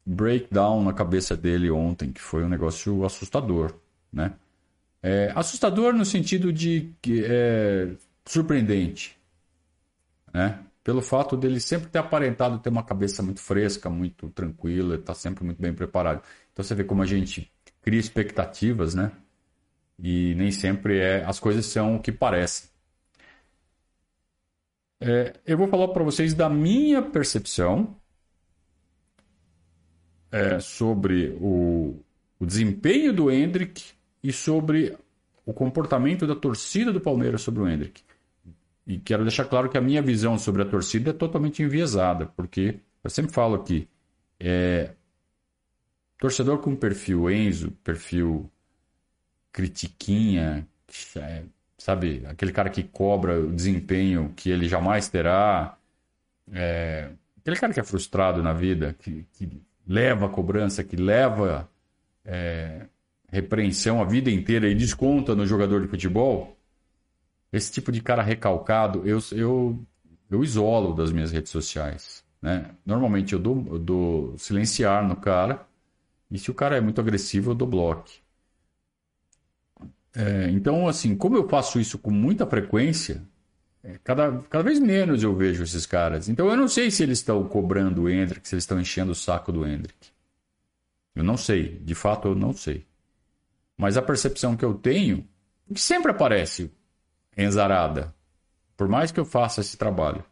breakdown 0.06 0.84
na 0.84 0.94
cabeça 0.94 1.36
dele 1.36 1.70
ontem, 1.72 2.12
que 2.12 2.22
foi 2.22 2.44
um 2.44 2.50
negócio 2.50 3.06
assustador, 3.06 3.76
né? 4.12 4.34
É, 5.04 5.32
assustador 5.36 5.94
no 5.94 6.06
sentido 6.06 6.54
de 6.54 6.94
que 7.02 7.24
é 7.26 7.92
surpreendente, 8.26 9.18
né? 10.34 10.60
Pelo 10.84 11.02
fato 11.02 11.38
dele 11.38 11.60
sempre 11.60 11.90
ter 11.90 12.00
aparentado 12.00 12.60
ter 12.60 12.70
uma 12.70 12.84
cabeça 12.84 13.22
muito 13.22 13.40
fresca, 13.40 13.90
muito 13.90 14.30
tranquila, 14.30 14.96
estar 14.96 15.14
tá 15.14 15.20
sempre 15.20 15.44
muito 15.44 15.62
bem 15.62 15.74
preparado. 15.74 16.24
Então 16.52 16.64
você 16.64 16.74
vê 16.74 16.84
como 16.84 17.04
a 17.04 17.06
gente 17.06 17.52
cria 17.82 18.00
expectativas, 18.00 18.96
né? 18.96 19.12
E 20.00 20.34
nem 20.36 20.52
sempre 20.52 21.00
é, 21.00 21.24
as 21.24 21.40
coisas 21.40 21.66
são 21.68 21.96
o 21.96 22.00
que 22.02 22.12
parecem. 22.12 22.70
É, 25.04 25.34
eu 25.48 25.58
vou 25.58 25.68
falar 25.68 25.88
para 25.88 26.04
vocês 26.04 26.36
da 26.36 26.48
minha 26.48 27.02
percepção 27.02 27.98
é, 30.32 30.60
sobre 30.60 31.36
o, 31.42 32.00
o, 32.40 32.46
desempenho 32.46 33.12
do 33.12 33.32
Hendrick 33.32 33.84
e 34.24 34.32
sobre 34.32 34.96
o 35.44 35.52
comportamento 35.52 36.28
da 36.28 36.36
torcida 36.36 36.94
do 36.94 37.02
Palmeiras 37.02 37.42
sobre 37.42 37.64
o 37.64 37.68
Hendrick. 37.68 38.04
E 38.86 39.00
quero 39.00 39.24
deixar 39.24 39.46
claro 39.46 39.70
que 39.70 39.78
a 39.78 39.82
minha 39.82 40.04
visão 40.04 40.38
sobre 40.38 40.62
a 40.62 40.66
torcida 40.66 41.10
é 41.10 41.14
totalmente 41.14 41.64
enviesada, 41.64 42.28
porque 42.28 42.80
eu 43.04 43.10
sempre 43.10 43.34
falo 43.34 43.56
aqui, 43.56 43.88
é, 44.40 44.92
torcedor 46.20 46.60
com 46.60 46.76
perfil 46.76 47.28
Enzo, 47.28 47.72
perfil 47.84 48.52
critiquinha, 49.52 50.68
sabe, 51.82 52.24
aquele 52.28 52.52
cara 52.52 52.70
que 52.70 52.84
cobra 52.84 53.40
o 53.40 53.52
desempenho 53.52 54.32
que 54.36 54.52
ele 54.52 54.70
jamais 54.70 55.10
terá, 55.10 55.76
é, 56.54 57.10
aquele 57.40 57.56
cara 57.56 57.74
que 57.74 57.80
é 57.80 57.84
frustrado 57.84 58.44
na 58.44 58.54
vida, 58.54 58.96
que, 59.00 59.26
que 59.34 59.50
leva 59.88 60.28
a 60.28 60.30
cobrança, 60.30 60.84
que 60.84 60.96
leva 60.96 61.68
é, 62.24 62.86
repreensão 63.30 64.00
a 64.00 64.06
vida 64.06 64.30
inteira 64.30 64.70
e 64.70 64.76
desconta 64.76 65.36
no 65.36 65.44
jogador 65.48 65.82
de 65.82 65.88
futebol, 65.88 66.56
esse 67.52 67.72
tipo 67.72 67.92
de 67.92 68.00
cara 68.00 68.22
recalcado, 68.22 69.02
eu, 69.04 69.18
eu, 69.32 69.84
eu 70.30 70.44
isolo 70.44 70.94
das 70.94 71.12
minhas 71.12 71.32
redes 71.32 71.52
sociais. 71.52 72.24
Né? 72.40 72.70
Normalmente 72.86 73.34
eu 73.34 73.40
dou, 73.40 73.66
eu 73.72 73.80
dou 73.80 74.38
silenciar 74.38 75.06
no 75.08 75.16
cara, 75.16 75.66
e 76.30 76.38
se 76.38 76.52
o 76.52 76.54
cara 76.54 76.78
é 76.78 76.82
muito 76.82 77.02
agressivo, 77.02 77.52
eu 77.52 77.56
dou 77.56 77.68
bloco. 77.68 78.08
É, 80.14 80.50
então, 80.50 80.88
assim, 80.88 81.16
como 81.16 81.38
eu 81.38 81.48
faço 81.48 81.80
isso 81.80 81.98
com 81.98 82.12
muita 82.12 82.46
frequência, 82.46 83.24
é, 83.84 83.98
cada, 84.04 84.40
cada 84.50 84.64
vez 84.64 84.80
menos 84.80 85.24
eu 85.24 85.36
vejo 85.36 85.64
esses 85.64 85.86
caras. 85.86 86.30
Então, 86.30 86.50
eu 86.50 86.58
não 86.58 86.68
sei 86.68 86.92
se 86.92 87.04
eles 87.04 87.20
estão 87.20 87.44
cobrando 87.48 88.04
o 88.04 88.10
Hendrick, 88.10 88.48
se 88.48 88.56
eles 88.56 88.64
estão 88.64 88.80
enchendo 88.80 89.12
o 89.12 89.16
saco 89.16 89.52
do 89.52 89.66
Hendrick. 89.66 90.12
Eu 91.16 91.24
não 91.24 91.38
sei, 91.38 91.78
de 91.80 91.96
fato 91.96 92.30
eu 92.30 92.36
não 92.36 92.54
sei. 92.54 92.86
Mas 93.78 93.98
a 93.98 94.02
percepção 94.02 94.56
que 94.56 94.64
eu 94.64 94.74
tenho, 94.74 95.28
que 95.74 95.82
sempre 95.82 96.12
aparece 96.12 96.72
enzarada, 97.38 98.14
por 98.78 98.88
mais 98.88 99.12
que 99.12 99.20
eu 99.20 99.26
faça 99.26 99.62
esse 99.62 99.78
trabalho. 99.78 100.24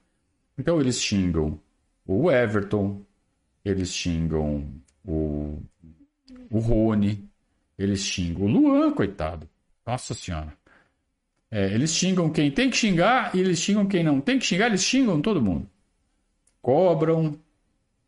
Então 0.58 0.80
eles 0.80 1.02
xingam 1.02 1.60
o 2.06 2.32
Everton, 2.32 3.02
eles 3.64 3.94
xingam 3.94 4.66
o, 5.06 5.62
o 6.50 6.60
Rony, 6.60 7.30
eles 7.78 8.02
xingam 8.02 8.46
o 8.46 8.48
Luan, 8.48 8.92
coitado. 8.92 9.48
Nossa 9.89 10.13
Senhora. 10.13 10.53
É, 11.50 11.74
eles 11.74 11.96
xingam 11.96 12.29
quem 12.29 12.51
tem 12.51 12.69
que 12.69 12.77
xingar 12.77 13.36
e 13.36 13.39
eles 13.39 13.60
xingam 13.60 13.88
quem 13.88 14.03
não 14.03 14.22
tem 14.22 14.38
que 14.38 14.46
xingar, 14.46 14.67
eles 14.67 14.84
xingam 14.84 15.19
todo 15.19 15.41
mundo. 15.41 15.67
Cobram, 16.62 17.39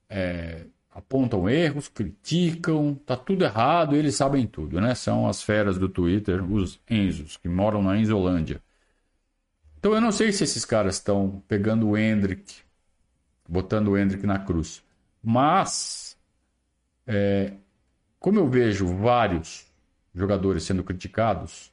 é, 0.07 0.65
apontam 0.91 1.49
erros, 1.49 1.87
criticam, 1.87 2.93
tá 2.93 3.17
tudo 3.17 3.43
errado, 3.43 3.95
eles 3.95 4.15
sabem 4.15 4.45
tudo, 4.45 4.79
né? 4.79 4.93
São 4.93 5.27
as 5.27 5.41
feras 5.41 5.79
do 5.79 5.89
Twitter, 5.89 6.43
os 6.51 6.79
Enzos, 6.87 7.35
que 7.37 7.49
moram 7.49 7.81
na 7.81 7.97
Enzolândia. 7.97 8.61
Então 9.79 9.95
eu 9.95 10.01
não 10.01 10.11
sei 10.11 10.31
se 10.31 10.43
esses 10.43 10.63
caras 10.63 10.97
estão 10.97 11.41
pegando 11.47 11.87
o 11.89 11.97
Hendrick, 11.97 12.57
botando 13.49 13.87
o 13.87 13.97
Hendrick 13.97 14.27
na 14.27 14.37
cruz. 14.37 14.83
Mas, 15.23 16.15
é, 17.07 17.53
como 18.19 18.37
eu 18.37 18.47
vejo 18.47 18.85
vários 18.85 19.70
jogadores 20.13 20.63
sendo 20.63 20.83
criticados, 20.83 21.71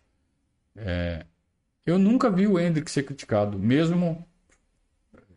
é, 0.76 1.24
eu 1.84 1.98
nunca 1.98 2.30
vi 2.30 2.46
o 2.46 2.58
Hendrick 2.58 2.90
ser 2.90 3.02
criticado, 3.02 3.58
mesmo 3.58 4.24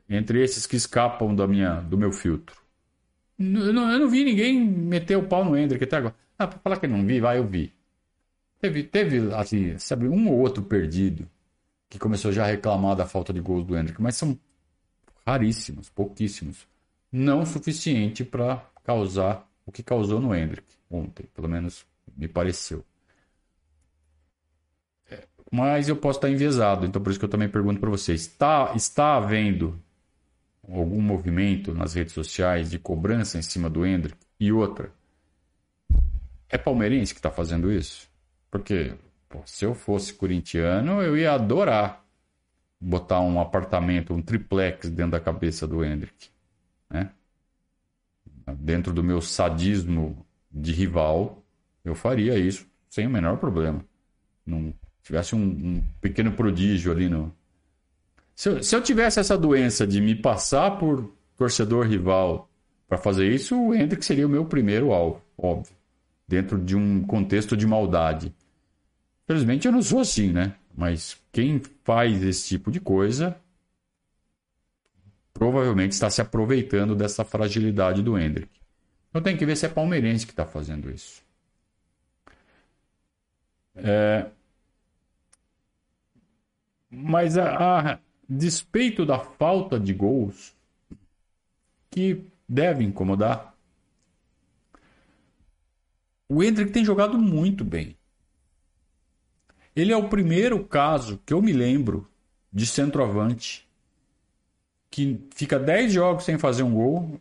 entre 0.09 0.43
esses 0.43 0.67
que 0.67 0.75
escapam 0.75 1.33
da 1.33 1.47
minha, 1.47 1.81
do 1.81 1.97
meu 1.97 2.11
filtro. 2.11 2.61
Eu 3.39 3.73
não, 3.73 3.91
eu 3.91 3.99
não 3.99 4.09
vi 4.09 4.23
ninguém 4.23 4.63
meter 4.63 5.15
o 5.15 5.27
pau 5.27 5.43
no 5.43 5.57
Hendrick 5.57 5.83
até 5.83 5.97
agora. 5.97 6.15
Ah, 6.37 6.47
pra 6.47 6.59
falar 6.59 6.79
que 6.79 6.87
não 6.87 7.05
vi, 7.05 7.19
vai, 7.19 7.37
eu 7.37 7.47
vi. 7.47 7.73
Teve, 8.59 8.83
teve 8.83 9.33
assim, 9.33 9.77
sabe, 9.79 10.07
um 10.07 10.29
ou 10.29 10.39
outro 10.39 10.63
perdido 10.63 11.27
que 11.89 11.97
começou 11.97 12.31
já 12.31 12.43
a 12.43 12.47
reclamar 12.47 12.95
da 12.95 13.05
falta 13.05 13.33
de 13.33 13.39
gols 13.41 13.65
do 13.65 13.75
Hendrick, 13.75 14.01
mas 14.01 14.15
são 14.15 14.37
raríssimos, 15.25 15.89
pouquíssimos. 15.89 16.67
Não 17.11 17.45
suficiente 17.45 18.23
para 18.23 18.63
causar 18.83 19.49
o 19.65 19.71
que 19.71 19.83
causou 19.83 20.19
no 20.19 20.35
Hendrick 20.35 20.67
ontem, 20.89 21.25
pelo 21.33 21.49
menos 21.49 21.85
me 22.15 22.27
pareceu. 22.27 22.85
Mas 25.51 25.89
eu 25.89 25.95
posso 25.97 26.17
estar 26.17 26.29
enviesado, 26.29 26.85
então 26.85 27.01
por 27.01 27.09
isso 27.09 27.19
que 27.19 27.25
eu 27.25 27.29
também 27.29 27.49
pergunto 27.49 27.79
para 27.79 27.89
vocês: 27.89 28.21
está, 28.21 28.71
está 28.75 29.17
havendo 29.17 29.77
algum 30.67 31.01
movimento 31.01 31.73
nas 31.73 31.93
redes 31.93 32.13
sociais 32.13 32.71
de 32.71 32.79
cobrança 32.79 33.37
em 33.37 33.41
cima 33.41 33.69
do 33.69 33.85
Hendrick? 33.85 34.17
E 34.39 34.51
outra, 34.51 34.91
é 36.49 36.57
palmeirense 36.57 37.13
que 37.13 37.19
está 37.19 37.29
fazendo 37.29 37.71
isso? 37.71 38.09
Porque 38.49 38.95
Pô, 39.31 39.41
se 39.45 39.63
eu 39.63 39.73
fosse 39.73 40.13
corintiano, 40.13 41.01
eu 41.01 41.17
ia 41.17 41.33
adorar 41.33 42.03
botar 42.79 43.21
um 43.21 43.39
apartamento, 43.39 44.13
um 44.13 44.21
triplex 44.21 44.89
dentro 44.89 45.11
da 45.11 45.19
cabeça 45.21 45.65
do 45.65 45.85
Hendrick. 45.85 46.29
Né? 46.89 47.11
Dentro 48.57 48.91
do 48.91 49.03
meu 49.03 49.21
sadismo 49.21 50.25
de 50.51 50.73
rival, 50.73 51.41
eu 51.85 51.95
faria 51.95 52.37
isso 52.37 52.67
sem 52.89 53.07
o 53.07 53.09
menor 53.09 53.37
problema. 53.37 53.85
Não 54.45 54.73
tivesse 55.03 55.35
um, 55.35 55.41
um 55.41 55.83
pequeno 55.99 56.31
prodígio 56.31 56.91
ali 56.91 57.09
no. 57.09 57.33
Se 58.35 58.49
eu, 58.49 58.63
se 58.63 58.75
eu 58.75 58.81
tivesse 58.81 59.19
essa 59.19 59.37
doença 59.37 59.85
de 59.85 60.01
me 60.01 60.15
passar 60.15 60.77
por 60.77 61.11
torcedor 61.37 61.87
rival 61.87 62.49
para 62.87 62.97
fazer 62.97 63.31
isso, 63.33 63.59
o 63.59 63.73
Hendrick 63.73 64.03
seria 64.05 64.27
o 64.27 64.29
meu 64.29 64.45
primeiro 64.45 64.91
alvo, 64.91 65.21
óbvio. 65.37 65.75
Dentro 66.27 66.57
de 66.57 66.75
um 66.75 67.03
contexto 67.03 67.57
de 67.57 67.67
maldade. 67.67 68.33
Felizmente 69.27 69.67
eu 69.67 69.71
não 69.71 69.81
sou 69.81 69.99
assim, 69.99 70.31
né? 70.31 70.55
Mas 70.75 71.17
quem 71.31 71.61
faz 71.83 72.23
esse 72.23 72.47
tipo 72.47 72.71
de 72.71 72.79
coisa 72.79 73.37
provavelmente 75.33 75.93
está 75.93 76.09
se 76.09 76.21
aproveitando 76.21 76.95
dessa 76.95 77.25
fragilidade 77.25 78.01
do 78.01 78.17
Hendrick. 78.17 78.51
Então 79.09 79.21
tem 79.21 79.35
que 79.35 79.45
ver 79.45 79.57
se 79.57 79.65
é 79.65 79.69
palmeirense 79.69 80.25
que 80.25 80.31
está 80.31 80.45
fazendo 80.45 80.89
isso. 80.89 81.21
É... 83.75 84.27
Mas 86.91 87.37
a, 87.37 87.93
a 87.93 87.99
despeito 88.27 89.05
da 89.05 89.17
falta 89.17 89.79
de 89.79 89.93
gols, 89.93 90.53
que 91.89 92.25
deve 92.47 92.83
incomodar, 92.83 93.55
o 96.27 96.43
Hendrick 96.43 96.71
tem 96.71 96.83
jogado 96.83 97.17
muito 97.17 97.63
bem. 97.63 97.97
Ele 99.75 99.91
é 99.91 99.97
o 99.97 100.09
primeiro 100.09 100.63
caso 100.65 101.21
que 101.25 101.33
eu 101.33 101.41
me 101.41 101.53
lembro 101.53 102.09
de 102.51 102.65
centroavante 102.65 103.67
que 104.89 105.25
fica 105.33 105.57
10 105.57 105.93
jogos 105.93 106.25
sem 106.25 106.37
fazer 106.37 106.63
um 106.63 106.73
gol 106.73 107.19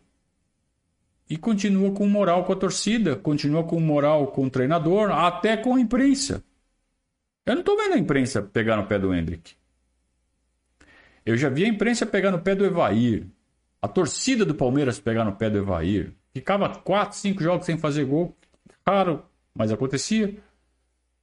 e 1.29 1.37
continua 1.37 1.93
com 1.93 2.05
moral 2.05 2.43
com 2.43 2.51
a 2.51 2.57
torcida, 2.57 3.15
continua 3.15 3.63
com 3.63 3.79
moral 3.79 4.27
com 4.27 4.45
o 4.45 4.49
treinador, 4.49 5.11
até 5.11 5.55
com 5.55 5.75
a 5.75 5.79
imprensa. 5.79 6.43
Eu 7.45 7.53
não 7.53 7.61
estou 7.61 7.77
vendo 7.77 7.93
a 7.93 7.97
imprensa 7.97 8.41
pegar 8.41 8.75
no 8.75 8.85
pé 8.85 8.99
do 8.99 9.13
Hendrick. 9.13 9.55
Eu 11.25 11.37
já 11.37 11.49
vi 11.49 11.65
a 11.65 11.67
imprensa 11.67 12.05
pegar 12.05 12.31
no 12.31 12.39
pé 12.39 12.55
do 12.55 12.65
Evair. 12.65 13.27
A 13.81 13.87
torcida 13.87 14.45
do 14.45 14.55
Palmeiras 14.55 14.99
pegar 14.99 15.23
no 15.23 15.33
pé 15.33 15.49
do 15.49 15.57
Evair. 15.57 16.13
Ficava 16.33 16.69
4, 16.69 17.17
5 17.17 17.43
jogos 17.43 17.65
sem 17.65 17.77
fazer 17.77 18.05
gol. 18.05 18.35
Raro, 18.85 19.23
mas 19.53 19.71
acontecia. 19.71 20.35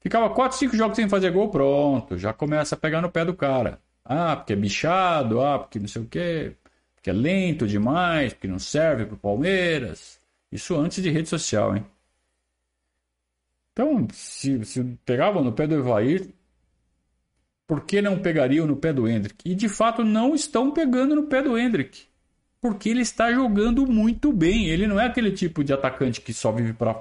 Ficava 0.00 0.30
4, 0.30 0.58
5 0.58 0.76
jogos 0.76 0.96
sem 0.96 1.08
fazer 1.08 1.30
gol, 1.30 1.50
pronto. 1.50 2.16
Já 2.16 2.32
começa 2.32 2.74
a 2.74 2.78
pegar 2.78 3.00
no 3.00 3.11
pé 3.11 3.24
do 3.24 3.34
cara. 3.34 3.80
Ah, 4.04 4.37
porque 4.37 4.52
é 4.52 4.56
bichado, 4.56 5.40
ah, 5.40 5.58
porque 5.58 5.78
não 5.78 5.88
sei 5.88 6.02
o 6.02 6.06
quê, 6.06 6.54
porque 6.94 7.11
é 7.11 7.12
lento 7.12 7.66
demais, 7.66 8.32
porque 8.32 8.48
não 8.48 8.58
serve 8.58 9.04
pro 9.06 9.16
Palmeiras. 9.16 10.18
Isso 10.50 10.74
antes 10.76 11.02
de 11.02 11.11
rede 11.11 11.28
social, 11.28 11.76
hein? 11.76 11.84
Então, 13.72 14.08
se, 14.12 14.64
se 14.64 14.82
pegavam 15.04 15.44
no 15.44 15.52
pé 15.52 15.66
do 15.66 15.74
Evair, 15.76 16.28
por 17.68 17.85
que 17.85 18.02
não 18.02 18.18
pegariam 18.18 18.66
no 18.66 18.74
pé 18.74 18.92
do 18.92 19.07
Hendrick? 19.07 19.48
E 19.48 19.54
de 19.54 19.68
fato 19.68 20.02
não 20.02 20.35
estão 20.35 20.72
pegando 20.72 21.14
no 21.14 21.28
pé 21.28 21.40
do 21.40 21.57
Hendrick. 21.57 22.09
Porque 22.61 22.88
ele 22.88 23.02
está 23.02 23.33
jogando 23.33 23.87
muito 23.87 24.33
bem. 24.33 24.66
Ele 24.66 24.88
não 24.88 24.98
é 24.98 25.07
aquele 25.07 25.31
tipo 25.31 25.62
de 25.62 25.72
atacante 25.72 26.20
que 26.20 26.35
só 26.35 26.50
vive 26.50 26.72
para 26.72 27.00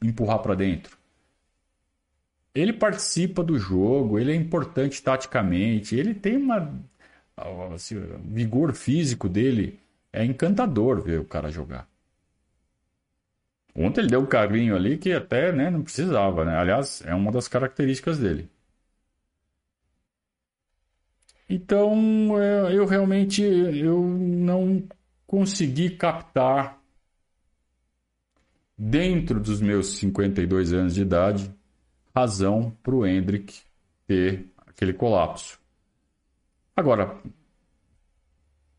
empurrar 0.00 0.38
para 0.38 0.54
dentro 0.54 0.98
ele 2.60 2.72
participa 2.72 3.42
do 3.42 3.58
jogo, 3.58 4.18
ele 4.18 4.32
é 4.32 4.34
importante 4.34 5.02
taticamente, 5.02 5.96
ele 5.96 6.14
tem 6.14 6.36
uma. 6.36 6.72
Assim, 7.72 7.96
vigor 8.24 8.72
físico 8.72 9.28
dele 9.28 9.78
é 10.12 10.24
encantador 10.24 11.00
ver 11.00 11.20
o 11.20 11.24
cara 11.24 11.50
jogar. 11.50 11.86
Ontem 13.74 14.00
ele 14.00 14.10
deu 14.10 14.20
um 14.20 14.26
carrinho 14.26 14.74
ali 14.74 14.98
que 14.98 15.12
até 15.12 15.52
né, 15.52 15.70
não 15.70 15.82
precisava, 15.82 16.44
né? 16.44 16.56
Aliás, 16.56 17.00
é 17.06 17.14
uma 17.14 17.30
das 17.30 17.46
características 17.46 18.18
dele. 18.18 18.50
Então, 21.48 22.38
é, 22.38 22.76
eu 22.76 22.84
realmente 22.84 23.42
eu 23.42 24.02
não 24.02 24.82
consegui 25.26 25.90
captar 25.90 26.78
dentro 28.76 29.40
dos 29.40 29.60
meus 29.60 29.96
52 29.98 30.72
anos 30.72 30.94
de 30.94 31.02
idade 31.02 31.52
razão 32.14 32.76
para 32.82 32.94
o 32.94 33.06
Hendrick 33.06 33.60
ter 34.06 34.46
aquele 34.66 34.92
colapso. 34.92 35.58
Agora, 36.76 37.16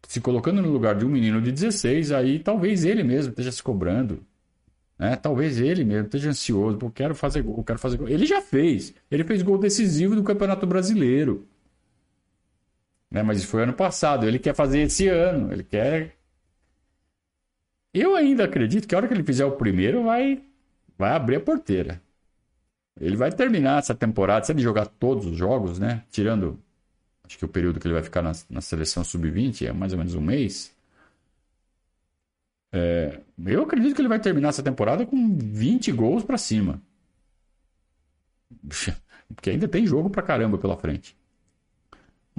se 0.07 0.21
colocando 0.21 0.61
no 0.61 0.71
lugar 0.71 0.95
de 0.95 1.05
um 1.05 1.09
menino 1.09 1.41
de 1.41 1.51
16, 1.51 2.11
aí 2.11 2.39
talvez 2.39 2.85
ele 2.85 3.03
mesmo 3.03 3.31
esteja 3.31 3.51
se 3.51 3.61
cobrando. 3.61 4.23
Né? 4.97 5.15
Talvez 5.15 5.59
ele 5.59 5.83
mesmo 5.83 6.05
esteja 6.05 6.29
ansioso, 6.29 6.77
porque 6.77 7.03
quero 7.03 7.15
fazer 7.15 7.41
gol, 7.41 7.63
quero 7.63 7.79
fazer 7.79 7.97
gol. 7.97 8.09
Ele 8.09 8.25
já 8.25 8.41
fez. 8.41 8.93
Ele 9.09 9.23
fez 9.23 9.41
gol 9.41 9.57
decisivo 9.57 10.15
do 10.15 10.23
Campeonato 10.23 10.65
Brasileiro. 10.65 11.47
Né? 13.11 13.23
Mas 13.23 13.39
isso 13.39 13.47
foi 13.47 13.63
ano 13.63 13.73
passado. 13.73 14.27
Ele 14.27 14.39
quer 14.39 14.55
fazer 14.55 14.81
esse 14.81 15.07
ano. 15.07 15.51
Ele 15.51 15.63
quer. 15.63 16.15
Eu 17.93 18.15
ainda 18.15 18.45
acredito 18.45 18.87
que 18.87 18.93
a 18.95 18.97
hora 18.97 19.07
que 19.07 19.13
ele 19.13 19.23
fizer 19.23 19.45
o 19.45 19.53
primeiro, 19.57 20.03
vai, 20.03 20.43
vai 20.97 21.11
abrir 21.13 21.37
a 21.37 21.41
porteira. 21.41 22.01
Ele 22.99 23.15
vai 23.15 23.31
terminar 23.31 23.79
essa 23.79 23.95
temporada, 23.95 24.45
se 24.45 24.51
ele 24.51 24.61
jogar 24.61 24.85
todos 24.87 25.25
os 25.25 25.37
jogos, 25.37 25.79
né? 25.79 26.03
Tirando, 26.11 26.59
acho 27.23 27.37
que 27.37 27.45
o 27.45 27.49
período 27.49 27.79
que 27.79 27.87
ele 27.87 27.95
vai 27.95 28.03
ficar 28.03 28.21
na, 28.21 28.33
na 28.49 28.61
seleção 28.61 29.03
sub-20 29.03 29.67
é 29.67 29.73
mais 29.73 29.93
ou 29.93 29.99
menos 29.99 30.15
um 30.15 30.21
mês. 30.21 30.75
É, 32.71 33.19
eu 33.45 33.63
acredito 33.63 33.95
que 33.95 34.01
ele 34.01 34.07
vai 34.07 34.19
terminar 34.19 34.49
essa 34.49 34.63
temporada 34.63 35.05
com 35.05 35.37
20 35.37 35.91
gols 35.91 36.23
para 36.23 36.37
cima. 36.37 36.81
Porque 39.35 39.49
ainda 39.49 39.67
tem 39.67 39.85
jogo 39.85 40.09
pra 40.09 40.21
caramba 40.23 40.57
pela 40.57 40.77
frente. 40.77 41.15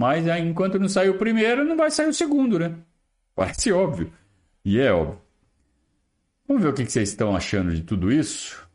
Mas 0.01 0.27
aí, 0.27 0.41
enquanto 0.41 0.79
não 0.79 0.89
sair 0.89 1.11
o 1.11 1.19
primeiro, 1.19 1.63
não 1.63 1.77
vai 1.77 1.91
sair 1.91 2.09
o 2.09 2.15
segundo, 2.15 2.59
né? 2.59 2.75
Parece 3.37 3.71
óbvio. 3.71 4.11
E 4.65 4.81
é 4.81 4.91
óbvio. 4.91 5.21
Vamos 6.49 6.63
ver 6.63 6.71
o 6.71 6.73
que 6.73 6.87
vocês 6.87 7.11
estão 7.11 7.37
achando 7.37 7.75
de 7.75 7.83
tudo 7.83 8.11
isso. 8.11 8.67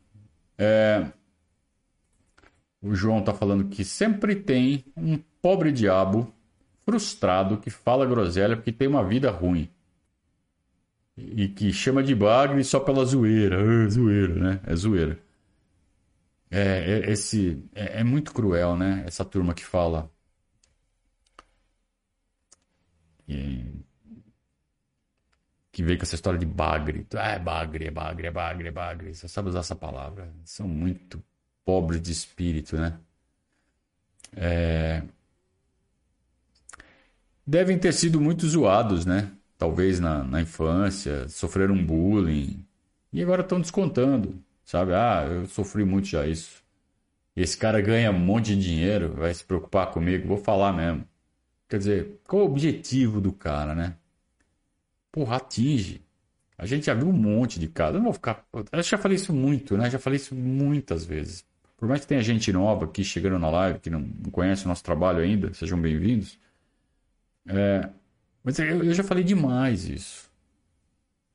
É... 0.56 1.08
O 2.80 2.94
João 2.94 3.22
está 3.22 3.34
falando 3.34 3.66
que 3.70 3.84
sempre 3.84 4.36
tem 4.36 4.86
um 4.96 5.18
pobre 5.42 5.72
diabo 5.72 6.32
frustrado 6.86 7.58
que 7.58 7.72
fala 7.72 8.06
groselha 8.06 8.56
porque 8.56 8.72
tem 8.72 8.88
uma 8.88 9.04
vida 9.04 9.32
ruim. 9.32 9.68
E 11.18 11.48
que 11.48 11.74
chama 11.74 12.04
de 12.04 12.14
bagre 12.14 12.64
só 12.64 12.80
pela 12.80 13.04
zoeira. 13.04 13.58
Ah, 13.60 13.90
zoeira, 13.90 14.36
né? 14.36 14.60
É 14.64 14.76
zoeira. 14.76 15.18
É, 16.52 17.00
é 17.08 17.12
esse, 17.12 17.64
é, 17.74 18.02
é, 18.02 18.04
muito 18.04 18.32
cruel, 18.32 18.78
né? 18.78 19.04
Essa 19.08 19.26
turma 19.26 19.56
que 19.56 19.66
fala. 19.66 20.14
E, 23.28 23.66
que 25.72 25.84
veio 25.84 25.98
com 25.98 26.04
essa 26.04 26.16
história 26.16 26.40
de 26.40 26.46
bagre. 26.46 27.06
É 27.14 27.38
bagre, 27.38 27.88
é 27.88 27.92
bagre, 27.92 28.28
é 28.28 28.32
bagre, 28.32 28.68
é 28.70 28.72
bagre. 28.72 29.14
Sabe 29.14 29.50
usar 29.50 29.60
essa 29.60 29.76
palavra. 29.76 30.32
São 30.46 30.68
muito 30.68 31.22
pobres 31.66 32.02
de 32.02 32.14
espírito, 32.14 32.78
né? 32.78 32.98
É... 34.36 35.04
Devem 37.46 37.78
ter 37.78 37.94
sido 37.94 38.22
muito 38.22 38.48
zoados, 38.48 39.06
né? 39.06 39.32
Talvez 39.58 40.00
na, 40.00 40.24
na 40.24 40.42
infância, 40.42 41.28
sofreram 41.28 41.84
bullying. 41.86 42.66
E 43.12 43.22
agora 43.22 43.42
estão 43.42 43.60
descontando, 43.60 44.42
sabe? 44.64 44.94
Ah, 44.94 45.26
eu 45.30 45.46
sofri 45.46 45.84
muito 45.84 46.08
já 46.08 46.26
isso. 46.26 46.64
Esse 47.36 47.58
cara 47.58 47.82
ganha 47.82 48.12
um 48.12 48.20
monte 48.20 48.56
de 48.56 48.62
dinheiro, 48.62 49.14
vai 49.14 49.34
se 49.34 49.44
preocupar 49.44 49.92
comigo, 49.92 50.28
vou 50.28 50.38
falar 50.38 50.72
mesmo. 50.72 51.06
Quer 51.68 51.78
dizer, 51.80 52.22
qual 52.28 52.44
o 52.44 52.46
objetivo 52.46 53.20
do 53.20 53.34
cara, 53.34 53.74
né? 53.74 53.96
Porra, 55.12 55.38
atinge. 55.38 56.02
A 56.58 56.66
gente 56.66 56.86
já 56.86 56.94
viu 56.94 57.08
um 57.08 57.14
monte 57.14 57.60
de 57.60 57.68
casos. 57.68 57.96
Eu 57.96 58.00
não 58.00 58.06
vou 58.06 58.14
ficar. 58.14 58.46
Eu 58.72 58.84
já 58.84 58.98
falei 58.98 59.16
isso 59.16 59.34
muito, 59.34 59.78
né? 59.78 59.90
Já 59.90 60.00
falei 60.00 60.18
isso 60.18 60.36
muitas 60.36 61.06
vezes. 61.06 61.46
Por 61.78 61.88
mais 61.88 62.02
que 62.02 62.08
tenha 62.08 62.22
gente 62.22 62.52
nova 62.54 62.86
aqui 62.86 63.04
chegando 63.04 63.38
na 63.38 63.50
live, 63.50 63.80
que 63.80 63.90
não 63.90 64.08
conhece 64.32 64.66
o 64.66 64.68
nosso 64.70 64.84
trabalho 64.84 65.20
ainda, 65.20 65.54
sejam 65.54 65.80
bem-vindos. 65.80 66.40
É, 67.48 67.90
mas 68.44 68.58
eu, 68.60 68.94
já 68.94 69.04
falei 69.04 69.24
demais 69.24 69.86
isso. 69.86 70.30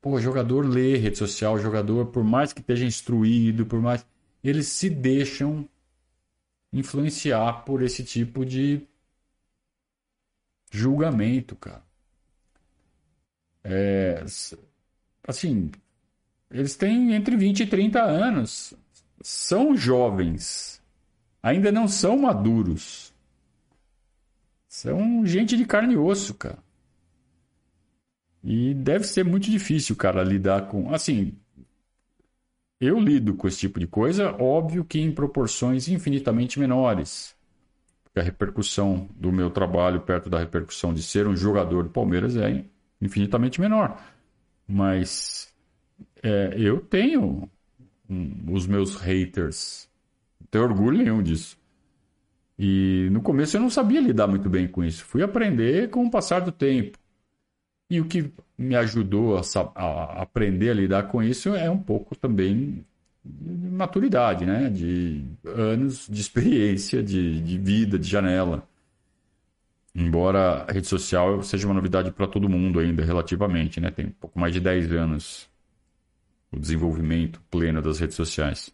Pô, 0.01 0.19
jogador 0.19 0.65
lê 0.65 0.97
rede 0.97 1.17
social, 1.17 1.59
jogador, 1.59 2.07
por 2.07 2.23
mais 2.23 2.51
que 2.51 2.61
esteja 2.61 2.85
instruído, 2.85 3.65
por 3.65 3.79
mais. 3.79 4.05
Eles 4.43 4.67
se 4.67 4.89
deixam 4.89 5.69
influenciar 6.73 7.63
por 7.63 7.83
esse 7.83 8.03
tipo 8.03 8.43
de 8.43 8.81
julgamento, 10.71 11.55
cara. 11.55 11.83
É, 13.63 14.23
assim, 15.27 15.69
eles 16.49 16.75
têm 16.75 17.13
entre 17.13 17.37
20 17.37 17.61
e 17.61 17.67
30 17.67 18.01
anos 18.01 18.73
são 19.23 19.75
jovens, 19.75 20.81
ainda 21.41 21.71
não 21.71 21.87
são 21.87 22.17
maduros. 22.17 23.13
São 24.67 25.25
gente 25.25 25.57
de 25.57 25.65
carne 25.65 25.93
e 25.93 25.97
osso, 25.97 26.33
cara. 26.33 26.57
E 28.43 28.73
deve 28.73 29.05
ser 29.05 29.23
muito 29.23 29.49
difícil, 29.49 29.95
cara, 29.95 30.23
lidar 30.23 30.67
com. 30.67 30.93
Assim, 30.93 31.37
eu 32.79 32.99
lido 32.99 33.35
com 33.35 33.47
esse 33.47 33.59
tipo 33.59 33.79
de 33.79 33.85
coisa, 33.87 34.31
óbvio 34.41 34.83
que 34.83 34.99
em 34.99 35.11
proporções 35.11 35.87
infinitamente 35.87 36.59
menores. 36.59 37.35
A 38.15 38.21
repercussão 38.21 39.09
do 39.15 39.31
meu 39.31 39.49
trabalho 39.49 40.01
perto 40.01 40.29
da 40.29 40.37
repercussão 40.37 40.93
de 40.93 41.01
ser 41.01 41.27
um 41.27 41.35
jogador 41.35 41.83
do 41.83 41.89
Palmeiras 41.89 42.35
é 42.35 42.65
infinitamente 43.01 43.61
menor. 43.61 44.01
Mas 44.67 45.53
é, 46.21 46.53
eu 46.57 46.79
tenho 46.81 47.49
os 48.51 48.67
meus 48.67 48.95
haters. 48.95 49.89
Não 50.39 50.47
tenho 50.47 50.63
orgulho 50.65 50.97
nenhum 50.97 51.23
disso. 51.23 51.57
E 52.59 53.09
no 53.11 53.21
começo 53.21 53.57
eu 53.57 53.61
não 53.61 53.69
sabia 53.69 54.01
lidar 54.01 54.27
muito 54.27 54.49
bem 54.49 54.67
com 54.67 54.83
isso. 54.83 55.03
Fui 55.05 55.23
aprender 55.23 55.89
com 55.89 56.05
o 56.05 56.11
passar 56.11 56.41
do 56.41 56.51
tempo. 56.51 56.97
E 57.89 57.99
o 57.99 58.05
que 58.05 58.31
me 58.57 58.75
ajudou 58.75 59.37
a, 59.37 59.41
a 59.75 60.21
aprender 60.21 60.69
a 60.69 60.73
lidar 60.73 61.03
com 61.07 61.23
isso 61.23 61.55
é 61.55 61.69
um 61.69 61.77
pouco 61.77 62.15
também 62.15 62.85
de 63.23 63.69
maturidade, 63.69 64.45
né? 64.45 64.69
De 64.69 65.23
anos 65.45 66.07
de 66.07 66.21
experiência, 66.21 67.03
de, 67.03 67.41
de 67.41 67.57
vida, 67.57 67.97
de 67.99 68.07
janela. 68.07 68.67
Embora 69.93 70.63
a 70.63 70.71
rede 70.71 70.87
social 70.87 71.43
seja 71.43 71.67
uma 71.67 71.73
novidade 71.73 72.11
para 72.11 72.27
todo 72.27 72.49
mundo 72.49 72.79
ainda, 72.79 73.03
relativamente, 73.03 73.79
né? 73.79 73.91
Tem 73.91 74.07
um 74.07 74.11
pouco 74.11 74.39
mais 74.39 74.53
de 74.53 74.59
10 74.59 74.91
anos 74.93 75.49
o 76.51 76.59
desenvolvimento 76.59 77.41
pleno 77.49 77.81
das 77.81 77.99
redes 77.99 78.15
sociais. 78.15 78.73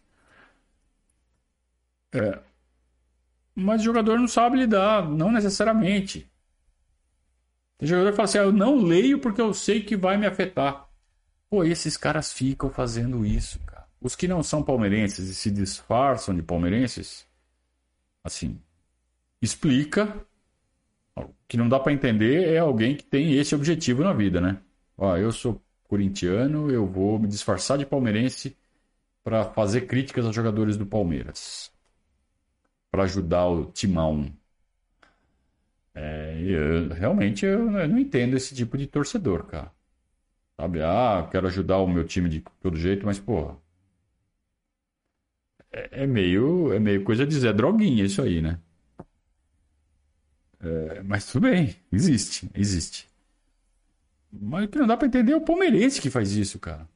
É. 2.12 2.40
Mas 3.54 3.80
o 3.82 3.84
jogador 3.84 4.18
não 4.18 4.28
sabe 4.28 4.56
lidar, 4.58 5.08
não 5.08 5.32
necessariamente. 5.32 6.30
Tem 7.78 7.88
jogador 7.88 8.10
que 8.10 8.16
fala 8.16 8.24
assim: 8.24 8.38
ah, 8.38 8.42
eu 8.42 8.52
não 8.52 8.76
leio 8.76 9.20
porque 9.20 9.40
eu 9.40 9.52
sei 9.54 9.82
que 9.82 9.96
vai 9.96 10.16
me 10.16 10.26
afetar. 10.26 10.88
Pô, 11.48 11.64
esses 11.64 11.96
caras 11.96 12.32
ficam 12.32 12.70
fazendo 12.70 13.24
isso, 13.24 13.58
cara. 13.60 13.77
Os 14.00 14.14
que 14.14 14.28
não 14.28 14.42
são 14.42 14.62
palmeirenses 14.62 15.28
e 15.28 15.34
se 15.34 15.50
disfarçam 15.50 16.34
de 16.34 16.42
palmeirenses, 16.42 17.26
assim, 18.22 18.60
explica. 19.42 20.24
O 21.16 21.34
que 21.48 21.56
não 21.56 21.68
dá 21.68 21.80
para 21.80 21.92
entender 21.92 22.48
é 22.48 22.58
alguém 22.58 22.96
que 22.96 23.04
tem 23.04 23.34
esse 23.34 23.54
objetivo 23.54 24.04
na 24.04 24.12
vida, 24.12 24.40
né? 24.40 24.60
Ó, 24.96 25.16
eu 25.16 25.32
sou 25.32 25.60
corintiano, 25.88 26.70
eu 26.70 26.86
vou 26.86 27.18
me 27.18 27.26
disfarçar 27.26 27.78
de 27.78 27.86
palmeirense 27.86 28.56
para 29.24 29.44
fazer 29.44 29.82
críticas 29.82 30.26
aos 30.26 30.34
jogadores 30.34 30.76
do 30.76 30.86
Palmeiras. 30.86 31.72
Para 32.90 33.04
ajudar 33.04 33.46
o 33.48 33.66
Timão. 33.66 34.32
É, 35.94 36.40
eu, 36.40 36.88
realmente 36.90 37.44
eu, 37.44 37.70
eu, 37.78 37.88
não 37.88 37.98
entendo 37.98 38.36
esse 38.36 38.54
tipo 38.54 38.78
de 38.78 38.86
torcedor, 38.86 39.44
cara. 39.46 39.72
Sabe? 40.56 40.82
Ah, 40.82 41.28
quero 41.30 41.46
ajudar 41.48 41.78
o 41.78 41.86
meu 41.88 42.04
time 42.04 42.28
de 42.28 42.40
todo 42.60 42.76
jeito, 42.76 43.06
mas, 43.06 43.18
porra. 43.18 43.56
É, 45.72 46.02
é 46.04 46.06
meio, 46.06 46.72
é 46.72 46.78
meio 46.78 47.04
coisa 47.04 47.26
de 47.26 47.34
Zé 47.38 47.52
Droguinha 47.52 48.04
isso 48.04 48.22
aí, 48.22 48.40
né? 48.40 48.58
É, 50.60 51.02
mas 51.02 51.26
tudo 51.26 51.42
bem, 51.42 51.76
existe, 51.92 52.50
existe. 52.54 53.08
Mas 54.32 54.64
o 54.64 54.68
que 54.68 54.78
não 54.78 54.86
dá 54.86 54.96
pra 54.96 55.06
entender 55.06 55.32
é 55.32 55.36
o 55.36 55.40
palmeirense 55.40 56.00
que 56.00 56.10
faz 56.10 56.32
isso, 56.32 56.58
cara. 56.58 56.86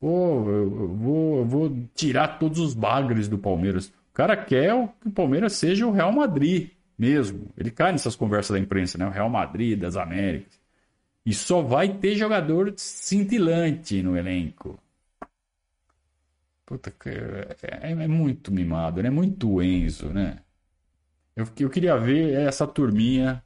Pô, 0.00 0.48
eu 0.50 0.88
vou, 0.94 1.38
eu 1.38 1.44
vou 1.44 1.88
tirar 1.94 2.38
todos 2.38 2.58
os 2.58 2.74
bagres 2.74 3.28
do 3.28 3.38
Palmeiras. 3.38 3.88
O 3.88 4.12
cara 4.14 4.36
quer 4.36 4.72
que 5.00 5.08
o 5.08 5.10
Palmeiras 5.10 5.54
seja 5.54 5.86
o 5.86 5.92
Real 5.92 6.12
Madrid 6.12 6.70
mesmo. 6.98 7.48
Ele 7.56 7.70
cai 7.70 7.92
nessas 7.92 8.16
conversas 8.16 8.54
da 8.54 8.60
imprensa, 8.60 8.98
né? 8.98 9.06
O 9.06 9.10
Real 9.10 9.30
Madrid, 9.30 9.78
das 9.78 9.96
Américas. 9.96 10.60
E 11.24 11.34
só 11.34 11.62
vai 11.62 11.94
ter 11.98 12.14
jogador 12.16 12.72
cintilante 12.76 14.02
no 14.02 14.16
elenco. 14.16 14.78
Puta, 16.66 16.92
é, 17.62 17.92
é 17.92 18.08
muito 18.08 18.52
mimado, 18.52 19.00
né? 19.00 19.08
Muito 19.08 19.62
Enzo, 19.62 20.12
né? 20.12 20.40
Eu, 21.36 21.46
eu 21.60 21.70
queria 21.70 21.96
ver 21.96 22.34
essa 22.34 22.66
turminha 22.66 23.40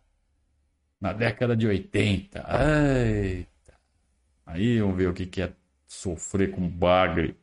na 0.98 1.12
década 1.12 1.54
de 1.54 1.66
80. 1.66 2.38
Eita. 2.38 3.74
Aí 4.46 4.80
vamos 4.80 4.96
ver 4.96 5.08
o 5.10 5.14
que, 5.14 5.26
que 5.26 5.42
é 5.42 5.52
sofrer 5.86 6.50
com 6.50 6.66
bagre. 6.66 7.36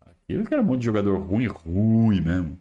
Aquilo 0.00 0.46
que 0.46 0.54
era 0.54 0.62
um 0.62 0.66
monte 0.66 0.80
de 0.80 0.86
jogador 0.86 1.18
ruim, 1.18 1.46
ruim 1.48 2.20
mesmo. 2.22 2.58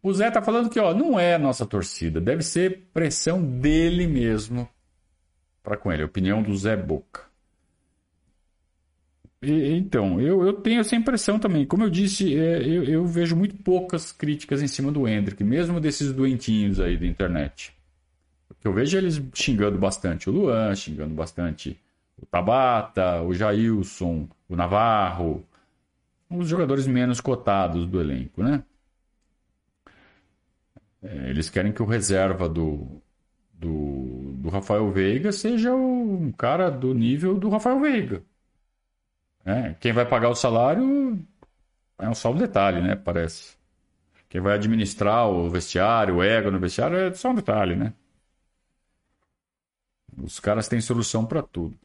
O 0.00 0.12
Zé 0.12 0.30
tá 0.30 0.40
falando 0.40 0.70
que 0.70 0.78
ó, 0.78 0.94
não 0.94 1.18
é 1.18 1.34
a 1.34 1.38
nossa 1.38 1.66
torcida, 1.66 2.20
deve 2.20 2.42
ser 2.44 2.86
pressão 2.92 3.42
dele 3.42 4.06
mesmo 4.06 4.68
para 5.66 5.76
com 5.76 5.92
ele. 5.92 6.04
Opinião 6.04 6.40
do 6.40 6.56
Zé 6.56 6.76
Boca. 6.76 7.22
E, 9.42 9.72
então, 9.76 10.20
eu, 10.20 10.46
eu 10.46 10.52
tenho 10.52 10.80
essa 10.80 10.94
impressão 10.94 11.40
também. 11.40 11.66
Como 11.66 11.82
eu 11.82 11.90
disse, 11.90 12.38
é, 12.38 12.62
eu, 12.62 12.84
eu, 12.84 13.06
vejo 13.06 13.34
muito 13.34 13.56
poucas 13.56 14.12
críticas 14.12 14.62
em 14.62 14.68
cima 14.68 14.92
do 14.92 15.08
Hendrick, 15.08 15.42
mesmo 15.42 15.80
desses 15.80 16.12
doentinhos 16.12 16.78
aí 16.78 16.96
da 16.96 17.06
internet. 17.06 17.74
Eu 18.62 18.72
vejo 18.72 18.96
eles 18.96 19.20
xingando 19.34 19.76
bastante 19.76 20.30
o 20.30 20.32
Luan, 20.32 20.74
xingando 20.74 21.14
bastante 21.14 21.78
o 22.16 22.24
Tabata, 22.26 23.20
o 23.22 23.34
Jailson, 23.34 24.28
o 24.48 24.56
Navarro, 24.56 25.44
os 26.30 26.48
jogadores 26.48 26.86
menos 26.86 27.20
cotados 27.20 27.86
do 27.86 28.00
elenco, 28.00 28.42
né? 28.42 28.62
É, 31.02 31.30
eles 31.30 31.50
querem 31.50 31.72
que 31.72 31.82
o 31.82 31.86
reserva 31.86 32.48
do, 32.48 33.00
do, 33.58 34.34
do 34.38 34.48
Rafael 34.50 34.90
Veiga 34.90 35.32
seja 35.32 35.74
um 35.74 36.32
cara 36.32 36.70
do 36.70 36.94
nível 36.94 37.38
do 37.38 37.48
Rafael 37.48 37.80
Veiga. 37.80 38.24
É, 39.44 39.74
quem 39.74 39.92
vai 39.92 40.04
pagar 40.06 40.28
o 40.30 40.34
salário 40.34 41.24
é 41.98 42.08
um 42.08 42.14
só 42.14 42.32
um 42.32 42.36
detalhe, 42.36 42.80
né? 42.82 42.96
Parece. 42.96 43.56
Quem 44.28 44.40
vai 44.40 44.54
administrar 44.54 45.28
o 45.28 45.50
vestiário, 45.50 46.16
o 46.16 46.22
ego 46.22 46.50
no 46.50 46.60
vestiário 46.60 46.98
é 46.98 47.14
só 47.14 47.30
um 47.30 47.34
detalhe, 47.36 47.76
né? 47.76 47.94
Os 50.16 50.40
caras 50.40 50.66
têm 50.68 50.80
solução 50.80 51.24
para 51.24 51.42
tudo. 51.42 51.78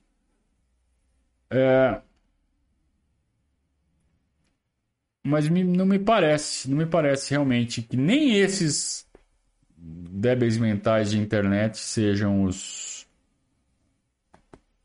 É... 1.49 2.01
Mas 5.23 5.47
me, 5.49 5.63
não 5.63 5.85
me 5.85 5.99
parece, 5.99 6.69
não 6.69 6.77
me 6.77 6.85
parece 6.85 7.31
realmente 7.31 7.81
que 7.81 7.95
nem 7.95 8.37
esses 8.37 9.07
débeis 9.81 10.57
mentais 10.57 11.11
de 11.11 11.19
internet 11.19 11.77
sejam 11.77 12.43
os, 12.43 13.07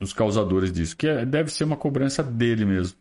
os 0.00 0.12
causadores 0.12 0.72
disso, 0.72 0.96
que 0.96 1.06
é, 1.06 1.26
deve 1.26 1.50
ser 1.50 1.64
uma 1.64 1.76
cobrança 1.76 2.22
dele 2.22 2.64
mesmo. 2.64 2.98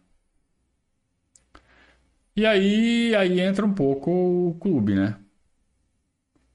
E 2.36 2.46
aí, 2.46 3.16
aí 3.16 3.40
entra 3.40 3.66
um 3.66 3.74
pouco 3.74 4.12
o 4.12 4.56
clube, 4.60 4.94
né? 4.94 5.18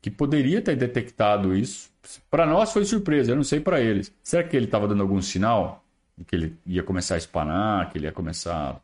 Que 0.03 0.11
poderia 0.11 0.61
ter 0.61 0.76
detectado 0.76 1.55
isso. 1.55 1.90
Para 2.31 2.46
nós 2.46 2.72
foi 2.72 2.85
surpresa, 2.85 3.33
eu 3.33 3.37
não 3.37 3.44
sei 3.44 3.61
para 3.61 3.81
eles. 3.81 4.12
Será 4.22 4.44
que 4.46 4.57
ele 4.57 4.66
estava 4.66 4.87
dando 4.87 5.03
algum 5.03 5.20
sinal 5.22 5.85
que 6.26 6.37
ele 6.37 6.59
ia 6.66 6.83
começar 6.83 7.14
a 7.14 7.18
espanar, 7.18 7.90
que 7.90 7.96
ele 7.96 8.07
ia 8.07 8.12
começar 8.12 8.79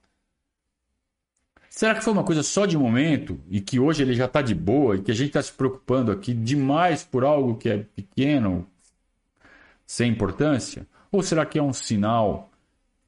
Será 1.76 1.94
que 1.94 2.02
foi 2.02 2.14
uma 2.14 2.24
coisa 2.24 2.42
só 2.42 2.64
de 2.64 2.74
momento 2.74 3.38
e 3.50 3.60
que 3.60 3.78
hoje 3.78 4.02
ele 4.02 4.14
já 4.14 4.24
está 4.24 4.40
de 4.40 4.54
boa 4.54 4.96
e 4.96 5.02
que 5.02 5.10
a 5.10 5.14
gente 5.14 5.26
está 5.26 5.42
se 5.42 5.52
preocupando 5.52 6.10
aqui 6.10 6.32
demais 6.32 7.04
por 7.04 7.22
algo 7.22 7.58
que 7.58 7.68
é 7.68 7.76
pequeno, 7.94 8.66
sem 9.86 10.10
importância? 10.10 10.86
Ou 11.12 11.22
será 11.22 11.44
que 11.44 11.58
é 11.58 11.62
um 11.62 11.74
sinal 11.74 12.50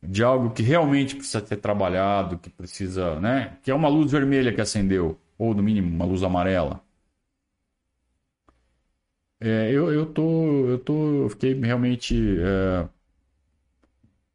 de 0.02 0.22
algo 0.22 0.50
que 0.50 0.62
realmente 0.62 1.16
precisa 1.16 1.46
ser 1.46 1.56
trabalhado, 1.56 2.36
que 2.36 2.50
precisa, 2.50 3.18
né? 3.18 3.56
Que 3.62 3.70
é 3.70 3.74
uma 3.74 3.88
luz 3.88 4.12
vermelha 4.12 4.52
que 4.54 4.60
acendeu, 4.60 5.18
ou 5.38 5.54
no 5.54 5.62
mínimo 5.62 5.88
uma 5.88 6.04
luz 6.04 6.22
amarela? 6.22 6.82
É, 9.40 9.70
eu, 9.72 9.90
eu 9.90 10.04
tô, 10.12 10.68
eu 10.68 10.78
tô, 10.78 11.22
eu 11.22 11.28
fiquei 11.30 11.54
realmente 11.54 12.14
é, 12.38 12.86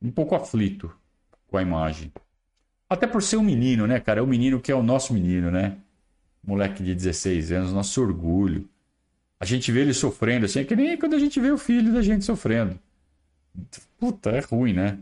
um 0.02 0.10
pouco 0.10 0.34
aflito 0.34 0.92
com 1.46 1.58
a 1.58 1.62
imagem. 1.62 2.12
Até 2.94 3.08
por 3.08 3.24
ser 3.24 3.38
um 3.38 3.44
menino, 3.44 3.88
né, 3.88 4.00
cara? 4.00 4.20
É 4.20 4.24
o 4.24 4.28
menino 4.28 4.62
que 4.62 4.72
é 4.72 4.76
o 4.76 4.84
nosso 4.84 5.16
menino, 5.16 5.50
né? 5.50 5.78
Moleque 6.44 6.84
de 6.84 6.94
16 6.94 7.52
anos, 7.52 7.74
nosso 7.74 8.00
orgulho. 8.00 8.70
A 9.40 9.46
gente 9.46 9.72
vê 9.72 9.82
ele 9.82 9.96
sofrendo, 9.96 10.46
assim, 10.46 10.60
é 10.60 10.64
que 10.64 10.76
nem 10.76 10.96
quando 10.96 11.16
a 11.16 11.20
gente 11.20 11.40
vê 11.40 11.50
o 11.50 11.58
filho 11.58 11.92
da 11.92 12.04
gente 12.04 12.24
sofrendo. 12.24 12.78
Puta, 13.98 14.30
é 14.30 14.42
ruim, 14.42 14.74
né? 14.74 15.00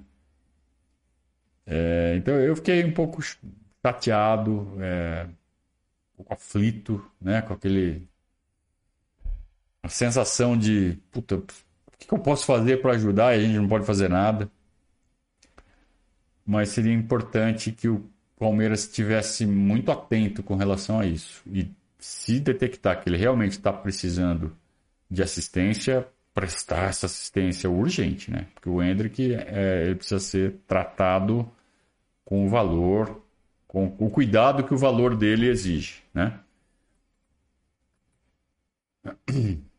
É, 1.67 2.15
então 2.15 2.33
eu 2.35 2.55
fiquei 2.55 2.81
um 2.85 2.93
pouco 2.93 3.21
chateado, 3.85 4.71
é, 4.79 5.25
um 5.25 6.17
pouco 6.17 6.33
aflito, 6.33 7.05
né? 7.19 7.41
Com 7.41 7.53
aquele. 7.53 8.07
A 9.83 9.89
sensação 9.89 10.57
de, 10.57 10.97
puta, 11.11 11.35
o 11.35 11.43
que 11.99 12.13
eu 12.13 12.19
posso 12.19 12.45
fazer 12.45 12.81
para 12.81 12.93
ajudar 12.93 13.35
e 13.35 13.39
a 13.41 13.43
gente 13.45 13.57
não 13.57 13.67
pode 13.67 13.85
fazer 13.85 14.09
nada 14.09 14.49
mas 16.51 16.67
seria 16.67 16.91
importante 16.91 17.71
que 17.71 17.87
o 17.87 18.03
Palmeiras 18.37 18.81
estivesse 18.81 19.45
muito 19.45 19.89
atento 19.89 20.43
com 20.43 20.55
relação 20.55 20.99
a 20.99 21.05
isso. 21.05 21.41
E 21.49 21.71
se 21.97 22.41
detectar 22.41 23.01
que 23.01 23.07
ele 23.07 23.15
realmente 23.15 23.53
está 23.53 23.71
precisando 23.71 24.53
de 25.09 25.23
assistência, 25.23 26.05
prestar 26.33 26.89
essa 26.89 27.05
assistência 27.05 27.69
urgente, 27.69 28.29
né? 28.29 28.47
Porque 28.53 28.67
o 28.67 28.83
Hendrick 28.83 29.33
é, 29.33 29.85
ele 29.85 29.95
precisa 29.95 30.19
ser 30.19 30.57
tratado 30.67 31.49
com 32.25 32.45
o 32.45 32.49
valor, 32.49 33.23
com 33.65 33.95
o 33.97 34.09
cuidado 34.09 34.65
que 34.65 34.73
o 34.73 34.77
valor 34.77 35.15
dele 35.15 35.47
exige, 35.47 36.03
né? 36.13 36.37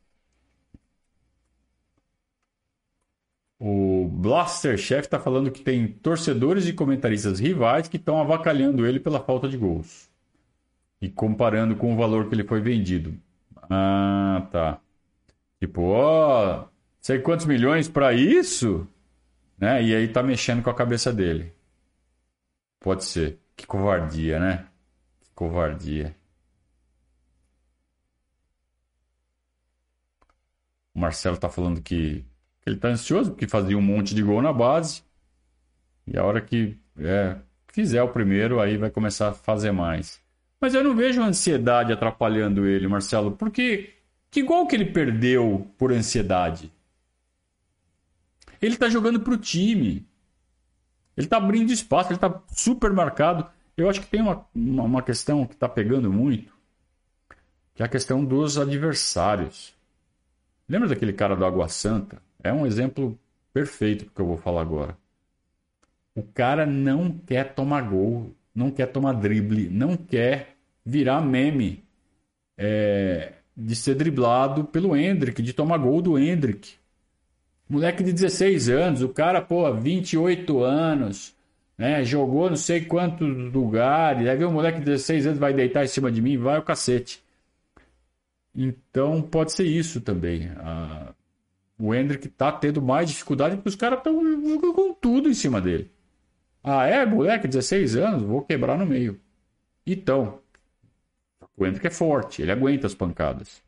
O 3.65 4.09
Blaster 4.09 4.77
Chef 4.77 5.07
está 5.07 5.21
falando 5.21 5.49
que 5.49 5.63
tem 5.63 5.87
torcedores 5.87 6.67
e 6.67 6.73
comentaristas 6.73 7.39
rivais 7.39 7.87
que 7.87 7.97
estão 7.97 8.21
avacalhando 8.21 8.85
ele 8.85 8.99
pela 8.99 9.21
falta 9.21 9.49
de 9.49 9.57
gols. 9.57 10.11
E 11.01 11.09
comparando 11.09 11.77
com 11.77 11.95
o 11.95 11.97
valor 11.97 12.29
que 12.29 12.35
ele 12.35 12.43
foi 12.43 12.61
vendido. 12.61 13.17
Ah, 13.71 14.49
tá. 14.51 14.81
Tipo, 15.61 15.83
ó, 15.83 16.65
oh, 16.65 16.69
sei 17.01 17.21
quantos 17.21 17.47
milhões 17.47 17.89
para 17.89 18.13
isso? 18.13 18.85
Né? 19.57 19.81
E 19.85 19.95
aí 19.95 20.09
tá 20.09 20.25
mexendo 20.25 20.61
com 20.61 20.71
a 20.71 20.75
cabeça 20.75 21.13
dele. 21.13 21.53
Pode 22.81 23.05
ser. 23.05 23.39
Que 23.57 23.65
covardia, 23.65 24.41
né? 24.41 24.67
Que 25.23 25.31
covardia. 25.37 26.17
O 30.93 30.99
Marcelo 30.99 31.37
tá 31.37 31.49
falando 31.49 31.81
que 31.81 32.25
ele 32.65 32.77
está 32.77 32.89
ansioso 32.89 33.31
porque 33.31 33.49
fazia 33.49 33.77
um 33.77 33.83
monte 33.83 34.15
de 34.15 34.23
gol 34.23 34.41
na 34.41 34.53
base. 34.53 35.03
E 36.07 36.17
a 36.17 36.25
hora 36.25 36.41
que 36.41 36.77
é, 36.99 37.37
fizer 37.69 38.03
o 38.03 38.09
primeiro, 38.09 38.61
aí 38.61 38.77
vai 38.77 38.91
começar 38.91 39.29
a 39.29 39.35
fazer 39.35 39.73
mais. 39.73 40.21
Mas 40.61 40.75
eu 40.75 40.85
não 40.85 40.95
vejo 40.95 41.23
ansiedade 41.23 41.93
atrapalhando 41.93 42.67
ele, 42.67 42.87
Marcelo, 42.87 43.33
porque 43.33 43.95
que 44.31 44.43
gol 44.43 44.67
que 44.67 44.77
ele 44.77 44.87
perdeu 44.87 45.69
por 45.77 45.93
ansiedade? 45.93 46.73
Ele 48.61 48.75
está 48.75 48.89
jogando 48.89 49.21
para 49.21 49.35
o 49.35 49.39
time. 49.39 50.07
Ele 51.17 51.27
está 51.27 51.37
abrindo 51.37 51.73
espaço, 51.73 52.11
ele 52.11 52.17
está 52.17 52.41
super 52.49 52.93
marcado. 52.93 53.47
Eu 53.77 53.91
acho 53.91 54.01
que 54.01 54.07
tem 54.07 54.23
uma, 54.23 54.47
uma, 54.55 54.85
uma 54.85 55.03
questão 55.03 55.45
que 55.47 55.55
está 55.55 55.69
pegando 55.69 56.13
muito, 56.13 56.53
que 57.75 57.83
é 57.83 57.87
a 57.87 57.89
questão 57.89 58.25
dos 58.25 58.57
adversários. 58.57 59.75
Lembra 60.69 60.89
daquele 60.89 61.13
cara 61.13 61.35
do 61.35 61.45
Água 61.45 61.69
Santa? 61.69 62.23
É 62.43 62.53
um 62.53 62.67
exemplo 62.67 63.19
perfeito 63.53 64.07
que 64.07 64.21
eu 64.21 64.27
vou 64.27 64.37
falar 64.37 64.63
agora. 64.63 64.97
O 66.15 66.23
cara 66.23 66.67
não 66.67 67.11
quer 67.11 67.55
tomar 67.55 67.83
gol, 67.83 68.35
não 68.55 68.71
quer 68.71 68.87
tomar 68.87 69.13
drible, 69.13 69.69
não 69.69 69.97
quer 69.97 70.57
virar 70.85 71.21
meme 71.21 71.83
é, 72.57 73.33
de 73.57 73.75
ser 73.77 73.95
driblado 73.95 74.65
pelo 74.65 74.97
Hendrick, 74.97 75.41
de 75.43 75.53
tomar 75.53 75.79
gol 75.79 76.03
do 76.03 76.19
Hendrick. 76.19 76.75
Moleque 77.69 78.03
de 78.03 78.13
16 78.13 78.69
anos, 78.69 79.03
o 79.03 79.09
cara, 79.09 79.41
pô, 79.41 79.73
28 79.73 80.63
anos, 80.63 81.35
né? 81.79 82.05
Jogou 82.05 82.51
não 82.51 82.57
sei 82.57 82.85
quantos 82.85 83.27
lugares. 83.53 84.29
Aí 84.29 84.37
vem 84.37 84.47
um 84.47 84.53
moleque 84.53 84.79
de 84.81 84.85
16 84.85 85.27
anos 85.27 85.39
vai 85.39 85.55
deitar 85.55 85.85
em 85.85 85.89
cima 85.89 86.13
de 86.13 86.21
mim, 86.21 86.37
vai 86.37 86.59
o 86.59 86.63
cacete. 86.63 87.23
Então 88.55 89.23
pode 89.23 89.53
ser 89.53 89.65
isso 89.65 90.01
também. 90.01 90.51
O 91.83 91.93
Hendrick 91.93 92.29
tá 92.29 92.53
tendo 92.53 92.81
mais 92.81 93.09
dificuldade 93.11 93.57
porque 93.57 93.69
os 93.69 93.75
caras 93.75 93.99
estão 93.99 94.15
com 94.73 94.95
tudo 94.95 95.29
em 95.29 95.35
cima 95.35 95.61
dele. 95.61 95.91
Ah, 96.63 96.87
é, 96.87 97.05
moleque, 97.05 97.49
16 97.49 97.97
anos, 97.97 98.23
vou 98.23 98.43
quebrar 98.43 98.79
no 98.79 98.87
meio. 98.87 99.21
Então, 99.85 100.41
o 101.57 101.67
Hendrick 101.67 101.89
é 101.89 101.91
forte, 101.91 102.41
ele 102.41 102.53
aguenta 102.53 102.87
as 102.87 102.95
pancadas. 102.95 103.61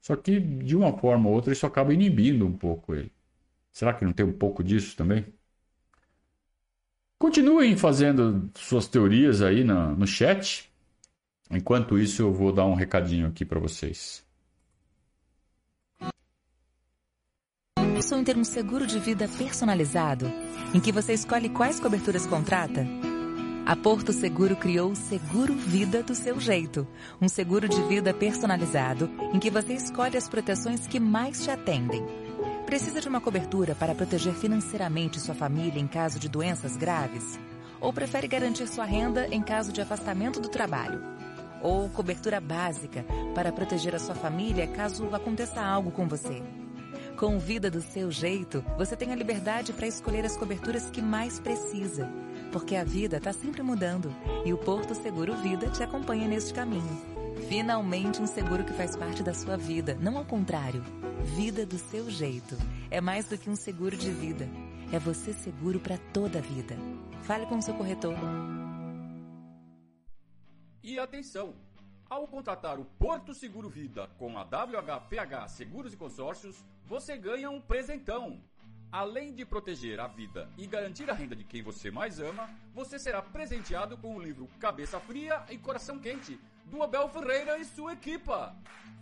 Só 0.00 0.16
que, 0.16 0.40
de 0.40 0.74
uma 0.76 0.98
forma 0.98 1.28
ou 1.28 1.34
outra, 1.36 1.52
isso 1.52 1.64
acaba 1.64 1.94
inibindo 1.94 2.44
um 2.44 2.56
pouco 2.56 2.92
ele. 2.92 3.12
Será 3.72 3.94
que 3.94 4.04
não 4.04 4.12
tem 4.12 4.26
um 4.26 4.32
pouco 4.32 4.64
disso 4.64 4.96
também? 4.96 5.24
Continuem 7.18 7.76
fazendo 7.76 8.50
suas 8.56 8.88
teorias 8.88 9.42
aí 9.42 9.62
no, 9.62 9.94
no 9.94 10.06
chat. 10.08 10.68
Enquanto 11.50 11.98
isso, 11.98 12.22
eu 12.22 12.32
vou 12.32 12.52
dar 12.52 12.66
um 12.66 12.74
recadinho 12.74 13.28
aqui 13.28 13.44
para 13.44 13.60
vocês. 13.60 14.28
Pensou 18.00 18.18
em 18.18 18.24
ter 18.24 18.34
um 18.34 18.44
seguro 18.44 18.86
de 18.86 18.98
vida 18.98 19.28
personalizado, 19.36 20.24
em 20.72 20.80
que 20.80 20.90
você 20.90 21.12
escolhe 21.12 21.50
quais 21.50 21.78
coberturas 21.78 22.24
contrata? 22.24 22.86
A 23.66 23.76
Porto 23.76 24.10
Seguro 24.10 24.56
criou 24.56 24.92
o 24.92 24.96
Seguro 24.96 25.52
Vida 25.52 26.02
do 26.02 26.14
seu 26.14 26.40
jeito. 26.40 26.88
Um 27.20 27.28
seguro 27.28 27.68
de 27.68 27.78
vida 27.82 28.14
personalizado 28.14 29.10
em 29.34 29.38
que 29.38 29.50
você 29.50 29.74
escolhe 29.74 30.16
as 30.16 30.30
proteções 30.30 30.86
que 30.86 30.98
mais 30.98 31.44
te 31.44 31.50
atendem. 31.50 32.02
Precisa 32.64 33.02
de 33.02 33.08
uma 33.08 33.20
cobertura 33.20 33.74
para 33.74 33.94
proteger 33.94 34.32
financeiramente 34.32 35.20
sua 35.20 35.34
família 35.34 35.78
em 35.78 35.86
caso 35.86 36.18
de 36.18 36.26
doenças 36.26 36.78
graves? 36.78 37.38
Ou 37.82 37.92
prefere 37.92 38.26
garantir 38.26 38.66
sua 38.66 38.86
renda 38.86 39.28
em 39.30 39.42
caso 39.42 39.74
de 39.74 39.82
afastamento 39.82 40.40
do 40.40 40.48
trabalho? 40.48 41.02
Ou 41.60 41.90
cobertura 41.90 42.40
básica 42.40 43.04
para 43.34 43.52
proteger 43.52 43.94
a 43.94 43.98
sua 43.98 44.14
família 44.14 44.66
caso 44.68 45.14
aconteça 45.14 45.60
algo 45.60 45.90
com 45.90 46.08
você? 46.08 46.42
Com 47.20 47.38
Vida 47.38 47.70
do 47.70 47.82
seu 47.82 48.10
jeito, 48.10 48.64
você 48.78 48.96
tem 48.96 49.12
a 49.12 49.14
liberdade 49.14 49.74
para 49.74 49.86
escolher 49.86 50.24
as 50.24 50.38
coberturas 50.38 50.90
que 50.90 51.02
mais 51.02 51.38
precisa 51.38 52.10
porque 52.50 52.74
a 52.74 52.84
vida 52.84 53.16
está 53.18 53.32
sempre 53.32 53.62
mudando 53.62 54.14
e 54.44 54.52
o 54.52 54.58
Porto 54.58 54.94
Seguro 54.94 55.36
Vida 55.36 55.70
te 55.70 55.82
acompanha 55.82 56.26
neste 56.26 56.52
caminho. 56.52 57.00
Finalmente 57.48 58.20
um 58.20 58.26
seguro 58.26 58.64
que 58.64 58.72
faz 58.72 58.96
parte 58.96 59.22
da 59.22 59.32
sua 59.32 59.56
vida, 59.56 59.94
não 60.00 60.18
ao 60.18 60.24
contrário. 60.24 60.82
Vida 61.36 61.64
do 61.64 61.78
seu 61.78 62.10
jeito. 62.10 62.56
É 62.90 63.00
mais 63.00 63.28
do 63.28 63.38
que 63.38 63.48
um 63.48 63.56
seguro 63.56 63.96
de 63.96 64.10
vida. 64.10 64.48
É 64.92 64.98
você 64.98 65.32
seguro 65.32 65.78
para 65.78 65.98
toda 66.12 66.38
a 66.38 66.42
vida. 66.42 66.76
Fale 67.22 67.46
com 67.46 67.58
o 67.58 67.62
seu 67.62 67.74
corretor. 67.74 68.16
E 70.82 70.98
atenção! 70.98 71.54
Ao 72.08 72.26
contratar 72.26 72.80
o 72.80 72.84
Porto 72.84 73.32
Seguro 73.32 73.68
Vida 73.68 74.08
com 74.18 74.36
a 74.36 74.42
WHPH 74.42 75.48
Seguros 75.48 75.92
e 75.92 75.96
Consórcios, 75.96 76.64
você 76.90 77.16
ganha 77.16 77.48
um 77.48 77.60
presentão. 77.60 78.42
Além 78.90 79.32
de 79.32 79.46
proteger 79.46 80.00
a 80.00 80.08
vida 80.08 80.50
e 80.58 80.66
garantir 80.66 81.08
a 81.08 81.14
renda 81.14 81.36
de 81.36 81.44
quem 81.44 81.62
você 81.62 81.88
mais 81.88 82.18
ama, 82.18 82.50
você 82.74 82.98
será 82.98 83.22
presenteado 83.22 83.96
com 83.96 84.16
o 84.16 84.20
livro 84.20 84.48
Cabeça 84.58 84.98
Fria 84.98 85.44
e 85.48 85.56
Coração 85.56 86.00
Quente, 86.00 86.36
do 86.66 86.82
Abel 86.82 87.08
Ferreira 87.08 87.56
e 87.58 87.64
sua 87.64 87.92
equipa. 87.92 88.56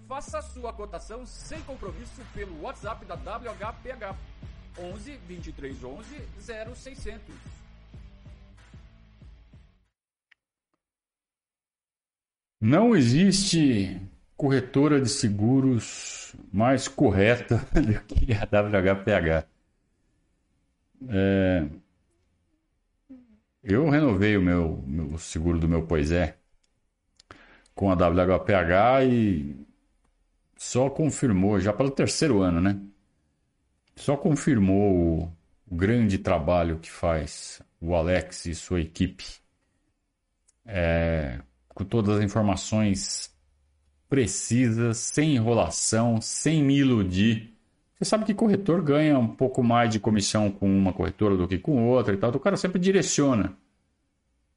Faça 0.07 0.43
sua 0.43 0.71
cotação 0.71 1.25
sem 1.25 1.63
compromisso 1.63 2.21
pelo 2.35 2.61
WhatsApp 2.61 3.07
da 3.07 3.15
WHPH 3.15 4.15
11 4.79 5.17
23 5.27 5.83
11 5.83 6.29
0600. 6.77 7.35
Não 12.61 12.95
existe 12.95 14.08
corretora 14.39 15.01
de 15.01 15.09
seguros 15.09 16.37
mais 16.53 16.87
correta 16.87 17.57
do 17.75 18.01
que 18.05 18.33
a 18.33 18.45
WHPH. 18.45 19.49
É, 21.09 21.67
eu 23.65 23.91
renovei 23.91 24.37
o 24.37 24.43
meu, 24.43 24.83
meu 24.87 25.19
seguro 25.19 25.59
do 25.59 25.69
meu 25.69 25.87
Poisé 25.87 26.39
com 27.75 27.91
a 27.91 27.95
WHPH 27.95 29.05
e 29.11 29.57
só 30.57 30.89
confirmou, 30.89 31.61
já 31.61 31.73
pelo 31.73 31.91
terceiro 31.91 32.41
ano, 32.41 32.61
né? 32.61 32.81
Só 33.97 34.17
confirmou 34.17 34.95
o, 34.95 35.33
o 35.69 35.77
grande 35.77 36.17
trabalho 36.17 36.79
que 36.79 36.91
faz 36.91 37.61
o 37.81 37.95
Alex 37.95 38.47
e 38.47 38.55
sua 38.55 38.81
equipe. 38.81 39.25
É, 40.65 41.41
com 41.69 41.85
todas 41.85 42.19
as 42.19 42.25
informações 42.25 43.37
precisas, 44.09 44.99
sem 44.99 45.37
enrolação, 45.37 46.21
sem 46.21 46.63
me 46.63 46.79
iludir 46.79 47.59
você 47.99 48.05
sabe 48.05 48.25
que 48.25 48.33
corretor 48.33 48.81
ganha 48.81 49.19
um 49.19 49.27
pouco 49.27 49.61
mais 49.61 49.91
de 49.91 49.99
comissão 49.99 50.53
com 50.53 50.69
uma 50.69 50.93
corretora 50.93 51.37
do 51.37 51.49
que 51.49 51.59
com 51.59 51.89
outra 51.89 52.15
e 52.15 52.17
tal. 52.17 52.31
O 52.31 52.39
cara 52.39 52.57
sempre 52.57 52.79
direciona 52.79 53.53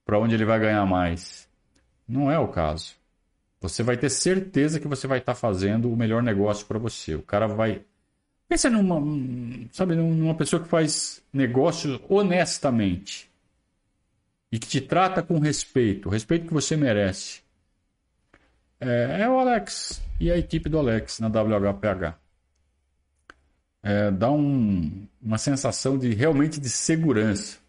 para 0.06 0.20
onde 0.20 0.36
ele 0.36 0.46
vai 0.46 0.60
ganhar 0.60 0.86
mais. 0.86 1.50
Não 2.08 2.32
é 2.32 2.38
o 2.38 2.48
caso. 2.48 2.96
Você 3.60 3.82
vai 3.82 3.98
ter 3.98 4.12
certeza 4.12 4.80
que 4.80 4.88
você 4.88 5.08
vai 5.08 5.18
estar 5.18 5.34
tá 5.34 5.40
fazendo 5.40 5.92
o 5.92 5.98
melhor 5.98 6.22
negócio 6.22 6.68
para 6.68 6.78
você. 6.78 7.16
O 7.16 7.24
cara 7.24 7.48
vai. 7.48 7.82
Pensa 8.48 8.70
numa, 8.70 9.02
sabe, 9.72 9.96
numa 9.96 10.36
pessoa 10.36 10.62
que 10.62 10.70
faz 10.70 11.24
negócio 11.34 12.00
honestamente 12.08 13.28
e 14.52 14.60
que 14.60 14.68
te 14.68 14.82
trata 14.82 15.24
com 15.24 15.40
respeito, 15.40 16.10
o 16.10 16.12
respeito 16.12 16.46
que 16.46 16.54
você 16.54 16.76
merece. 16.78 17.41
É, 18.82 19.22
é 19.22 19.30
o 19.30 19.38
Alex 19.38 20.02
e 20.20 20.32
a 20.32 20.38
equipe 20.38 20.68
do 20.68 20.80
Alex 20.80 21.20
na 21.20 21.28
WHPH 21.28 22.20
é, 23.84 24.12
dá 24.12 24.32
um, 24.32 25.08
uma 25.22 25.38
sensação 25.38 25.98
de 25.98 26.14
realmente 26.14 26.60
de 26.60 26.70
segurança, 26.70 27.60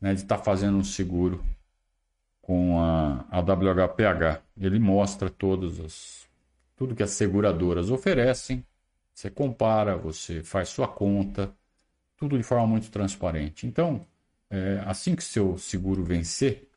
né, 0.00 0.14
de 0.14 0.22
estar 0.22 0.38
tá 0.38 0.42
fazendo 0.42 0.78
um 0.78 0.84
seguro 0.84 1.44
com 2.40 2.80
a, 2.80 3.24
a 3.30 3.40
WHPH. 3.40 4.42
Ele 4.60 4.78
mostra 4.78 5.28
todos 5.28 5.78
os, 5.78 6.28
tudo 6.76 6.94
que 6.94 7.02
as 7.02 7.10
seguradoras 7.10 7.90
oferecem. 7.90 8.64
Você 9.14 9.30
compara, 9.30 9.96
você 9.96 10.42
faz 10.42 10.68
sua 10.68 10.88
conta, 10.88 11.52
tudo 12.16 12.36
de 12.36 12.42
forma 12.42 12.66
muito 12.66 12.90
transparente. 12.90 13.66
Então, 13.66 14.06
é, 14.50 14.82
assim 14.86 15.14
que 15.14 15.22
seu 15.24 15.58
seguro 15.58 16.04
vencer, 16.04 16.68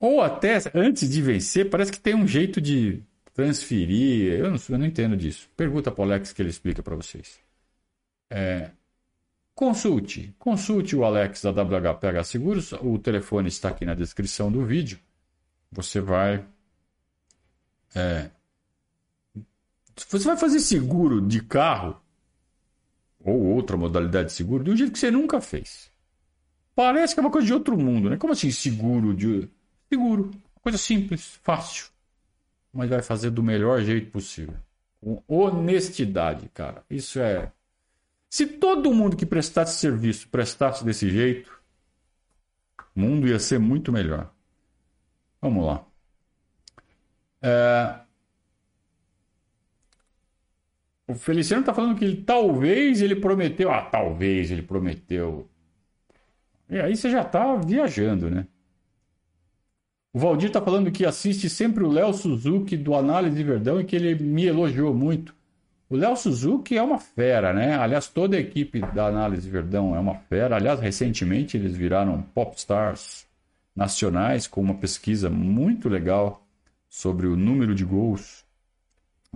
ou 0.00 0.22
até 0.22 0.58
antes 0.74 1.08
de 1.08 1.20
vencer, 1.20 1.68
parece 1.68 1.90
que 1.92 2.00
tem 2.00 2.14
um 2.14 2.26
jeito 2.26 2.60
de 2.60 3.02
transferir. 3.34 4.32
Eu 4.32 4.50
não, 4.50 4.58
eu 4.68 4.78
não 4.78 4.86
entendo 4.86 5.16
disso. 5.16 5.48
Pergunta 5.56 5.90
para 5.90 6.02
o 6.02 6.04
Alex 6.04 6.32
que 6.32 6.42
ele 6.42 6.50
explica 6.50 6.82
para 6.82 6.96
vocês. 6.96 7.38
É, 8.30 8.70
consulte, 9.54 10.34
consulte 10.38 10.94
o 10.94 11.04
Alex 11.04 11.42
da 11.42 11.50
WHPH 11.50 12.24
Seguros, 12.24 12.72
o 12.72 12.98
telefone 12.98 13.48
está 13.48 13.70
aqui 13.70 13.84
na 13.84 13.94
descrição 13.94 14.52
do 14.52 14.64
vídeo. 14.64 14.98
Você 15.72 16.00
vai. 16.00 16.44
É, 17.94 18.30
você 19.96 20.24
vai 20.24 20.36
fazer 20.36 20.60
seguro 20.60 21.20
de 21.20 21.42
carro 21.42 22.00
ou 23.20 23.40
outra 23.54 23.76
modalidade 23.76 24.28
de 24.28 24.34
seguro 24.34 24.62
de 24.62 24.70
um 24.70 24.76
jeito 24.76 24.92
que 24.92 24.98
você 24.98 25.10
nunca 25.10 25.40
fez. 25.40 25.90
Parece 26.74 27.14
que 27.14 27.20
é 27.20 27.22
uma 27.22 27.30
coisa 27.30 27.46
de 27.46 27.52
outro 27.52 27.76
mundo, 27.76 28.08
né? 28.08 28.16
Como 28.16 28.32
assim 28.32 28.50
seguro 28.50 29.12
de 29.14 29.48
seguro? 29.88 30.30
Coisa 30.62 30.78
simples, 30.78 31.38
fácil, 31.42 31.86
mas 32.72 32.90
vai 32.90 33.02
fazer 33.02 33.30
do 33.30 33.42
melhor 33.42 33.80
jeito 33.82 34.10
possível, 34.10 34.56
com 35.00 35.22
honestidade, 35.26 36.48
cara. 36.50 36.84
Isso 36.90 37.18
é 37.20 37.52
se 38.28 38.46
todo 38.46 38.92
mundo 38.92 39.16
que 39.16 39.24
prestasse 39.24 39.78
serviço 39.78 40.28
prestasse 40.28 40.84
desse 40.84 41.08
jeito, 41.08 41.50
o 42.94 43.00
mundo 43.00 43.26
ia 43.26 43.38
ser 43.38 43.58
muito 43.58 43.90
melhor. 43.90 44.30
Vamos 45.40 45.64
lá. 45.64 45.86
É... 47.40 48.00
O 51.06 51.14
Feliciano 51.14 51.62
está 51.62 51.72
falando 51.72 51.98
que 51.98 52.04
ele, 52.04 52.22
talvez 52.22 53.00
ele 53.00 53.16
prometeu. 53.16 53.70
Ah, 53.70 53.82
talvez 53.82 54.50
ele 54.50 54.62
prometeu. 54.62 55.48
E 56.68 56.78
aí 56.78 56.94
você 56.94 57.10
já 57.10 57.22
está 57.22 57.56
viajando, 57.56 58.28
né? 58.28 58.46
O 60.12 60.18
Valdir 60.18 60.48
está 60.48 60.60
falando 60.60 60.90
que 60.90 61.04
assiste 61.04 61.50
sempre 61.50 61.84
o 61.84 61.90
Léo 61.90 62.14
Suzuki 62.14 62.76
do 62.76 62.94
Análise 62.94 63.42
Verdão 63.42 63.80
e 63.80 63.84
que 63.84 63.94
ele 63.94 64.14
me 64.14 64.46
elogiou 64.46 64.94
muito. 64.94 65.34
O 65.90 65.96
Léo 65.96 66.16
Suzuki 66.16 66.76
é 66.76 66.82
uma 66.82 66.98
fera, 66.98 67.52
né? 67.52 67.76
Aliás, 67.78 68.08
toda 68.08 68.36
a 68.36 68.40
equipe 68.40 68.80
da 68.80 69.06
Análise 69.06 69.48
Verdão 69.48 69.94
é 69.94 69.98
uma 69.98 70.14
fera. 70.14 70.56
Aliás, 70.56 70.80
recentemente 70.80 71.56
eles 71.56 71.74
viraram 71.76 72.22
popstars 72.22 73.26
nacionais 73.74 74.46
com 74.46 74.60
uma 74.60 74.74
pesquisa 74.74 75.30
muito 75.30 75.88
legal 75.88 76.46
sobre 76.88 77.26
o 77.26 77.36
número 77.36 77.74
de 77.74 77.84
gols 77.84 78.44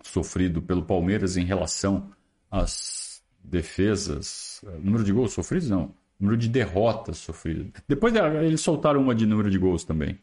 sofrido 0.02 0.62
pelo 0.62 0.82
Palmeiras 0.82 1.36
em 1.36 1.44
relação 1.44 2.10
às 2.50 3.22
defesas. 3.42 4.62
Número 4.80 5.04
de 5.04 5.12
gols 5.12 5.32
sofridos, 5.32 5.70
não. 5.70 5.94
Número 6.18 6.36
de 6.36 6.48
derrotas 6.48 7.18
sofridas. 7.18 7.82
Depois 7.86 8.14
eles 8.14 8.60
soltaram 8.60 9.00
uma 9.00 9.14
de 9.14 9.26
número 9.26 9.50
de 9.50 9.58
gols 9.58 9.84
também. 9.84 10.18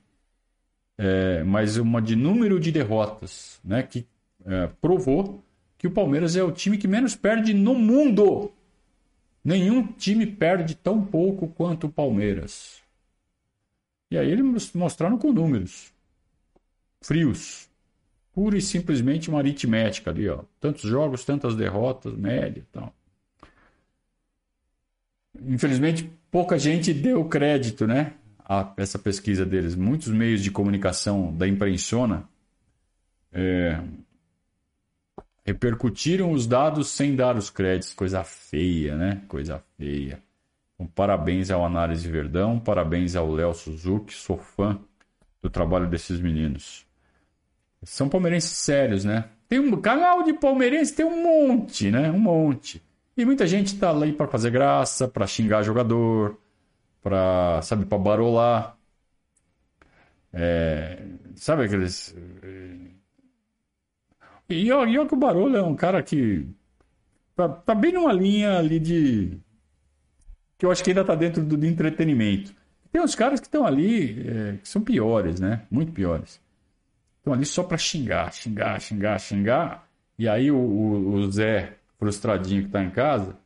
É, 1.01 1.45
mas 1.45 1.77
uma 1.77 2.01
de 2.01 2.13
número 2.13 2.59
de 2.59 2.73
derrotas, 2.73 3.57
né? 3.63 3.81
Que 3.83 4.05
é, 4.45 4.67
provou 4.81 5.41
que 5.77 5.87
o 5.87 5.91
Palmeiras 5.91 6.35
é 6.35 6.43
o 6.43 6.51
time 6.51 6.77
que 6.77 6.89
menos 6.89 7.15
perde 7.15 7.53
no 7.53 7.73
mundo. 7.73 8.51
Nenhum 9.41 9.87
time 9.87 10.27
perde 10.27 10.75
tão 10.75 11.01
pouco 11.01 11.47
quanto 11.47 11.87
o 11.87 11.89
Palmeiras. 11.89 12.81
E 14.11 14.17
aí 14.17 14.29
eles 14.29 14.73
mostraram 14.73 15.17
com 15.17 15.31
números 15.31 15.93
frios. 17.01 17.69
Pura 18.33 18.57
e 18.57 18.61
simplesmente 18.61 19.29
uma 19.29 19.39
aritmética 19.39 20.11
ali, 20.11 20.27
ó. 20.27 20.43
Tantos 20.59 20.81
jogos, 20.81 21.23
tantas 21.23 21.55
derrotas, 21.55 22.13
média 22.13 22.65
tal. 22.73 22.93
Infelizmente, 25.41 26.11
pouca 26.29 26.59
gente 26.59 26.93
deu 26.93 27.23
crédito, 27.23 27.87
né? 27.87 28.15
A 28.49 28.73
essa 28.77 28.97
pesquisa 28.97 29.45
deles. 29.45 29.75
Muitos 29.75 30.07
meios 30.07 30.41
de 30.41 30.49
comunicação 30.49 31.31
da 31.37 31.47
imprensona 31.47 32.27
é, 33.31 33.79
repercutiram 35.45 36.31
os 36.31 36.47
dados 36.47 36.89
sem 36.89 37.15
dar 37.15 37.37
os 37.37 37.51
créditos. 37.51 37.93
Coisa 37.93 38.23
feia, 38.23 38.95
né? 38.95 39.21
Coisa 39.27 39.63
feia. 39.77 40.19
Então, 40.73 40.87
parabéns 40.87 41.51
ao 41.51 41.63
Análise 41.63 42.07
Verdão, 42.09 42.59
parabéns 42.59 43.15
ao 43.15 43.31
Léo 43.31 43.53
Suzuki, 43.53 44.13
sou 44.13 44.37
fã 44.37 44.79
do 45.41 45.49
trabalho 45.49 45.87
desses 45.87 46.19
meninos. 46.19 46.85
São 47.83 48.09
palmeirenses 48.09 48.51
sérios, 48.51 49.05
né? 49.05 49.25
Tem 49.47 49.59
um 49.59 49.79
canal 49.79 50.23
de 50.23 50.33
palmeirense, 50.33 50.95
tem 50.95 51.05
um 51.05 51.23
monte, 51.23 51.91
né? 51.91 52.11
Um 52.11 52.19
monte. 52.19 52.81
E 53.17 53.25
muita 53.25 53.45
gente 53.45 53.77
tá 53.77 53.89
ali 53.89 54.13
para 54.13 54.27
fazer 54.27 54.51
graça, 54.51 55.07
para 55.07 55.27
xingar 55.27 55.63
jogador, 55.63 56.37
para, 57.01 57.61
sabe, 57.61 57.85
para 57.85 57.97
barolar. 57.97 58.77
É, 60.33 61.01
sabe 61.35 61.65
aqueles. 61.65 62.15
E 64.49 64.71
olha 64.71 65.05
que 65.05 65.13
o 65.13 65.17
Barolo 65.17 65.55
é 65.55 65.63
um 65.63 65.75
cara 65.75 66.01
que 66.01 66.47
tá, 67.35 67.47
tá, 67.49 67.75
bem 67.75 67.93
numa 67.93 68.11
linha 68.13 68.57
ali 68.57 68.79
de. 68.79 69.39
que 70.57 70.65
eu 70.65 70.71
acho 70.71 70.83
que 70.83 70.91
ainda 70.91 71.05
tá 71.05 71.15
dentro 71.15 71.43
do, 71.43 71.57
do 71.57 71.65
entretenimento. 71.65 72.53
Tem 72.91 73.01
uns 73.01 73.15
caras 73.15 73.39
que 73.39 73.47
estão 73.47 73.65
ali 73.65 74.27
é, 74.27 74.57
que 74.57 74.67
são 74.67 74.81
piores, 74.81 75.39
né? 75.39 75.65
Muito 75.69 75.91
piores. 75.91 76.41
Estão 77.19 77.33
ali 77.33 77.45
só 77.45 77.63
para 77.63 77.77
xingar, 77.77 78.33
xingar, 78.33 78.79
xingar, 78.81 79.19
xingar. 79.19 79.89
E 80.17 80.27
aí 80.27 80.51
o, 80.51 80.57
o, 80.57 81.13
o 81.13 81.31
Zé, 81.31 81.77
frustradinho 81.99 82.63
que 82.63 82.69
tá 82.69 82.83
em 82.83 82.89
casa, 82.89 83.37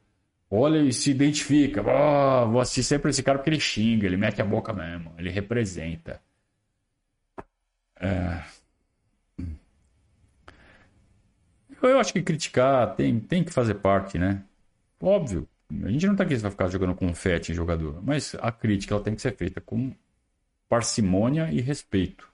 olha 0.54 0.80
e 0.80 0.94
se 0.94 1.12
identifica. 1.12 1.82
Oh, 1.82 2.52
vou 2.52 2.62
assistir 2.62 2.84
sempre 2.84 3.10
esse 3.10 3.24
cara 3.24 3.40
porque 3.40 3.50
ele 3.50 3.60
xinga, 3.60 4.06
ele 4.06 4.18
mete 4.18 4.42
a 4.42 4.46
boca 4.46 4.72
mesmo, 4.74 5.14
ele 5.18 5.30
representa. 5.30 6.22
É... 8.00 8.44
Eu 11.82 12.00
acho 12.00 12.14
que 12.14 12.22
criticar 12.22 12.96
tem, 12.96 13.20
tem 13.20 13.44
que 13.44 13.52
fazer 13.52 13.76
parte, 13.76 14.18
né? 14.18 14.44
Óbvio. 15.02 15.48
A 15.84 15.90
gente 15.90 16.06
não 16.08 16.16
tá 16.16 16.24
aqui 16.24 16.38
para 16.40 16.52
ficar 16.52 16.70
jogando 16.70 16.96
confete 16.96 17.52
em 17.52 17.56
jogador, 17.56 18.02
mas 18.04 18.36
a 18.40 18.52
crítica 18.52 18.94
ela 18.94 19.04
tem 19.04 19.16
que 19.16 19.22
ser 19.22 19.36
feita 19.36 19.60
com 19.60 19.94
parcimônia 20.70 21.50
e 21.52 21.62
respeito. 21.62 22.32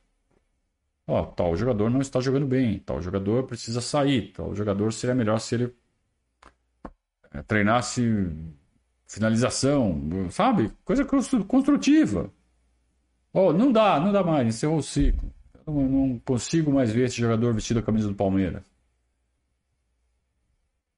Ó, 1.07 1.25
tal 1.25 1.55
jogador 1.55 1.89
não 1.89 2.01
está 2.01 2.19
jogando 2.19 2.45
bem, 2.45 2.79
tal 2.79 3.01
jogador 3.01 3.43
precisa 3.43 3.81
sair, 3.81 4.31
tal 4.33 4.53
jogador 4.55 4.93
seria 4.93 5.15
melhor 5.15 5.39
se 5.39 5.55
ele 5.55 5.75
treinasse 7.47 8.01
finalização, 9.07 10.29
sabe? 10.31 10.71
Coisa 10.83 11.05
construtiva. 11.05 12.31
Ó, 13.33 13.53
não 13.53 13.71
dá, 13.71 13.99
não 13.99 14.11
dá 14.11 14.23
mais, 14.23 14.47
encerrou 14.47 14.77
o 14.77 14.83
ciclo. 14.83 15.31
Eu 15.65 15.73
não 15.73 16.19
consigo 16.19 16.71
mais 16.71 16.91
ver 16.91 17.05
esse 17.05 17.17
jogador 17.17 17.53
vestido 17.53 17.79
a 17.79 17.83
camisa 17.83 18.07
do 18.07 18.15
Palmeiras. 18.15 18.63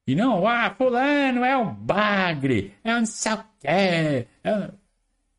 E 0.06 0.14
não, 0.14 0.46
ah, 0.46 0.74
fulano 0.74 1.44
é 1.44 1.56
um 1.56 1.72
bagre, 1.74 2.74
é 2.82 2.94
um 2.94 3.00
não 3.00 3.06
sei 3.06 3.32
o 3.34 3.38
quê. 3.60 3.68
É, 3.68 4.26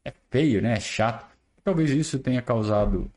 é 0.06 0.14
feio, 0.30 0.62
né? 0.62 0.74
É 0.74 0.80
chato. 0.80 1.26
Talvez 1.64 1.92
isso 1.92 2.20
tenha 2.20 2.42
causado 2.42 3.12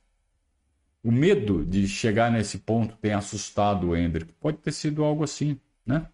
o 1.03 1.13
medo 1.13 1.65
de 1.65 1.87
chegar 1.89 2.31
nesse 2.33 2.59
ponto 2.59 2.97
tenha 2.97 3.19
assustado 3.19 3.89
o 3.89 3.97
Hendrick. 3.97 4.33
Pode 4.41 4.59
ter 4.59 4.73
sido 4.73 5.05
algo 5.05 5.23
assim, 5.25 5.61
né? 5.87 6.09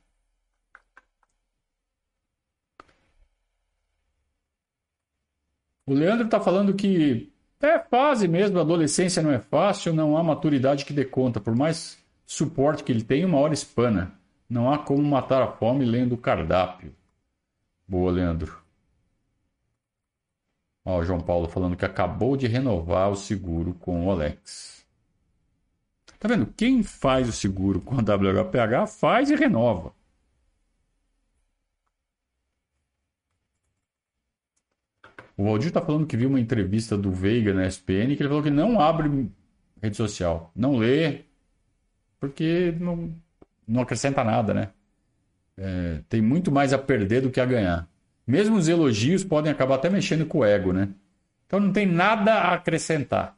O 5.86 5.94
Leandro 5.94 6.26
está 6.26 6.40
falando 6.40 6.74
que 6.74 7.32
é 7.60 7.78
fase 7.78 8.26
mesmo, 8.28 8.58
a 8.58 8.62
adolescência 8.62 9.22
não 9.22 9.30
é 9.30 9.38
fácil, 9.38 9.94
não 9.94 10.16
há 10.16 10.22
maturidade 10.22 10.84
que 10.84 10.92
dê 10.92 11.04
conta. 11.04 11.40
Por 11.40 11.54
mais 11.54 11.98
suporte 12.26 12.82
que 12.82 12.92
ele 12.92 13.04
tem, 13.04 13.24
uma 13.24 13.38
hora 13.38 13.54
espana. 13.54 14.12
Não 14.48 14.72
há 14.72 14.78
como 14.78 15.02
matar 15.02 15.42
a 15.42 15.52
fome 15.52 15.84
lendo 15.84 16.14
o 16.14 16.18
cardápio. 16.18 16.94
Boa, 17.86 18.10
Leandro. 18.10 18.60
Ó, 20.84 20.98
o 20.98 21.04
João 21.04 21.20
Paulo 21.20 21.48
falando 21.48 21.76
que 21.76 21.84
acabou 21.84 22.36
de 22.36 22.46
renovar 22.46 23.10
o 23.10 23.16
seguro 23.16 23.74
com 23.74 24.06
o 24.06 24.10
Alex. 24.10 24.84
Tá 26.18 26.28
vendo? 26.28 26.46
Quem 26.56 26.82
faz 26.82 27.28
o 27.28 27.32
seguro 27.32 27.80
com 27.80 27.96
a 27.96 27.98
WHPH 27.98 28.86
faz 28.88 29.30
e 29.30 29.34
renova. 29.34 29.92
O 35.42 35.44
Valdir 35.44 35.68
está 35.68 35.82
falando 35.82 36.06
que 36.06 36.16
viu 36.16 36.28
uma 36.28 36.38
entrevista 36.38 36.96
do 36.96 37.10
Veiga 37.10 37.52
na 37.52 37.66
SPN 37.66 38.14
que 38.14 38.22
ele 38.22 38.28
falou 38.28 38.44
que 38.44 38.50
não 38.50 38.80
abre 38.80 39.28
rede 39.82 39.96
social, 39.96 40.52
não 40.54 40.76
lê, 40.76 41.24
porque 42.20 42.72
não, 42.78 43.12
não 43.66 43.82
acrescenta 43.82 44.22
nada, 44.22 44.54
né? 44.54 44.70
É, 45.56 46.00
tem 46.08 46.22
muito 46.22 46.52
mais 46.52 46.72
a 46.72 46.78
perder 46.78 47.22
do 47.22 47.30
que 47.30 47.40
a 47.40 47.44
ganhar. 47.44 47.88
Mesmo 48.24 48.56
os 48.56 48.68
elogios 48.68 49.24
podem 49.24 49.50
acabar 49.50 49.74
até 49.74 49.90
mexendo 49.90 50.24
com 50.26 50.38
o 50.38 50.44
ego, 50.44 50.72
né? 50.72 50.90
Então 51.44 51.58
não 51.58 51.72
tem 51.72 51.86
nada 51.86 52.34
a 52.34 52.54
acrescentar. 52.54 53.36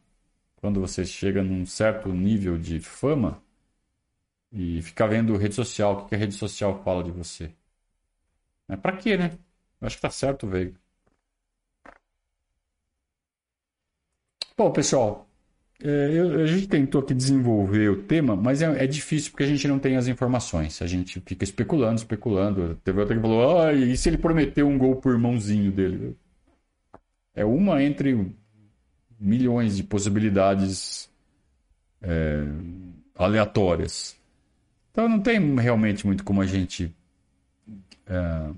Quando 0.57 0.83
você 0.83 1.07
chega 1.07 1.43
num 1.43 1.65
certo 1.65 2.11
nível 2.13 2.59
de 2.59 2.81
fama 2.81 3.43
e 4.53 4.83
fica 4.83 5.09
vendo 5.09 5.39
rede 5.39 5.55
social, 5.55 5.95
o 5.95 6.07
que 6.07 6.15
a 6.15 6.19
rede 6.19 6.35
social 6.35 6.83
fala 6.85 7.03
de 7.03 7.11
você. 7.11 7.51
É 8.69 8.77
para 8.77 8.95
quê, 8.95 9.17
né? 9.17 9.39
Eu 9.81 9.87
acho 9.87 9.97
que 9.97 10.03
tá 10.03 10.11
certo, 10.11 10.47
Veiga. 10.47 10.84
Bom, 14.57 14.71
pessoal, 14.71 15.29
é, 15.83 15.89
eu, 16.13 16.43
a 16.43 16.47
gente 16.47 16.69
tentou 16.69 17.01
aqui 17.01 17.13
desenvolver 17.13 17.89
o 17.91 18.03
tema, 18.05 18.37
mas 18.37 18.63
é, 18.63 18.85
é, 18.85 18.87
difícil 18.87 19.33
porque 19.33 19.43
a 19.43 19.47
gente 19.47 19.67
não 19.67 19.79
tem 19.81 19.97
as 19.97 20.07
informações. 20.07 20.81
A 20.81 20.87
gente 20.87 21.21
fica 21.21 21.43
especulando, 21.43 21.97
especulando. 21.97 22.77
Teve 22.85 23.01
outra 23.01 23.17
que 23.17 23.21
falou: 23.21 23.61
ah, 23.61 23.73
e 23.73 23.97
se 23.97 24.09
ele 24.09 24.19
prometeu 24.19 24.69
um 24.69 24.79
gol 24.79 24.97
por 24.97 25.13
irmãozinho 25.13 25.73
dele? 25.73 26.17
É 27.35 27.45
uma 27.45 27.83
entre 27.83 28.33
milhões 29.19 29.77
de 29.77 29.83
possibilidades 29.83 31.11
é, 32.01 32.45
aleatórias. 33.17 34.17
Então 34.93 35.09
não 35.09 35.21
tem 35.21 35.57
realmente 35.57 36.07
muito 36.07 36.23
como 36.25 36.41
a 36.41 36.47
gente 36.47 36.95
é, 38.07 38.51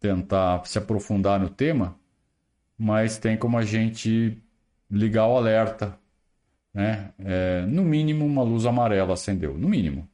tentar 0.00 0.66
se 0.66 0.78
aprofundar 0.78 1.40
no 1.40 1.48
tema, 1.48 1.96
mas 2.78 3.18
tem 3.18 3.36
como 3.38 3.56
a 3.58 3.64
gente 3.64 4.38
ligar 4.90 5.26
o 5.26 5.36
alerta 5.36 5.98
né? 6.72 7.12
É, 7.18 7.62
no 7.66 7.84
mínimo 7.84 8.24
uma 8.24 8.42
luz 8.42 8.66
amarela 8.66 9.14
acendeu, 9.14 9.56
no 9.58 9.68
mínimo, 9.68 10.08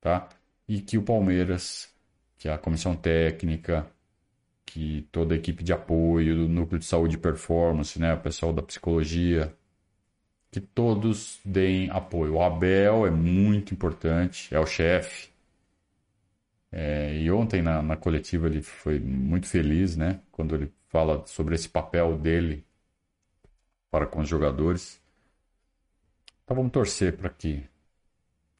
tá? 0.00 0.28
E 0.68 0.80
que 0.80 0.98
o 0.98 1.02
Palmeiras, 1.02 1.92
que 2.38 2.48
a 2.48 2.58
comissão 2.58 2.96
técnica, 2.96 3.86
que 4.66 5.08
toda 5.12 5.34
a 5.34 5.38
equipe 5.38 5.64
de 5.64 5.72
apoio 5.72 6.36
do 6.36 6.48
núcleo 6.48 6.78
de 6.78 6.84
saúde 6.86 7.16
e 7.16 7.18
performance, 7.18 7.98
né, 8.00 8.14
o 8.14 8.20
pessoal 8.20 8.52
da 8.52 8.62
psicologia, 8.62 9.54
que 10.50 10.60
todos 10.60 11.40
deem 11.44 11.90
apoio. 11.90 12.34
O 12.34 12.42
Abel 12.42 13.06
é 13.06 13.10
muito 13.10 13.74
importante, 13.74 14.54
é 14.54 14.60
o 14.60 14.66
chefe. 14.66 15.30
É, 16.70 17.16
e 17.18 17.30
ontem 17.30 17.62
na, 17.62 17.82
na 17.82 17.96
coletiva 17.96 18.46
ele 18.46 18.62
foi 18.62 19.00
muito 19.00 19.46
feliz, 19.46 19.96
né, 19.96 20.20
quando 20.30 20.54
ele 20.54 20.72
fala 20.88 21.26
sobre 21.26 21.54
esse 21.54 21.68
papel 21.68 22.16
dele 22.18 22.64
para 23.90 24.06
com 24.06 24.20
os 24.20 24.28
jogadores. 24.28 25.00
Então 26.44 26.56
vamos 26.56 26.72
torcer 26.72 27.16
para 27.16 27.28
que 27.28 27.64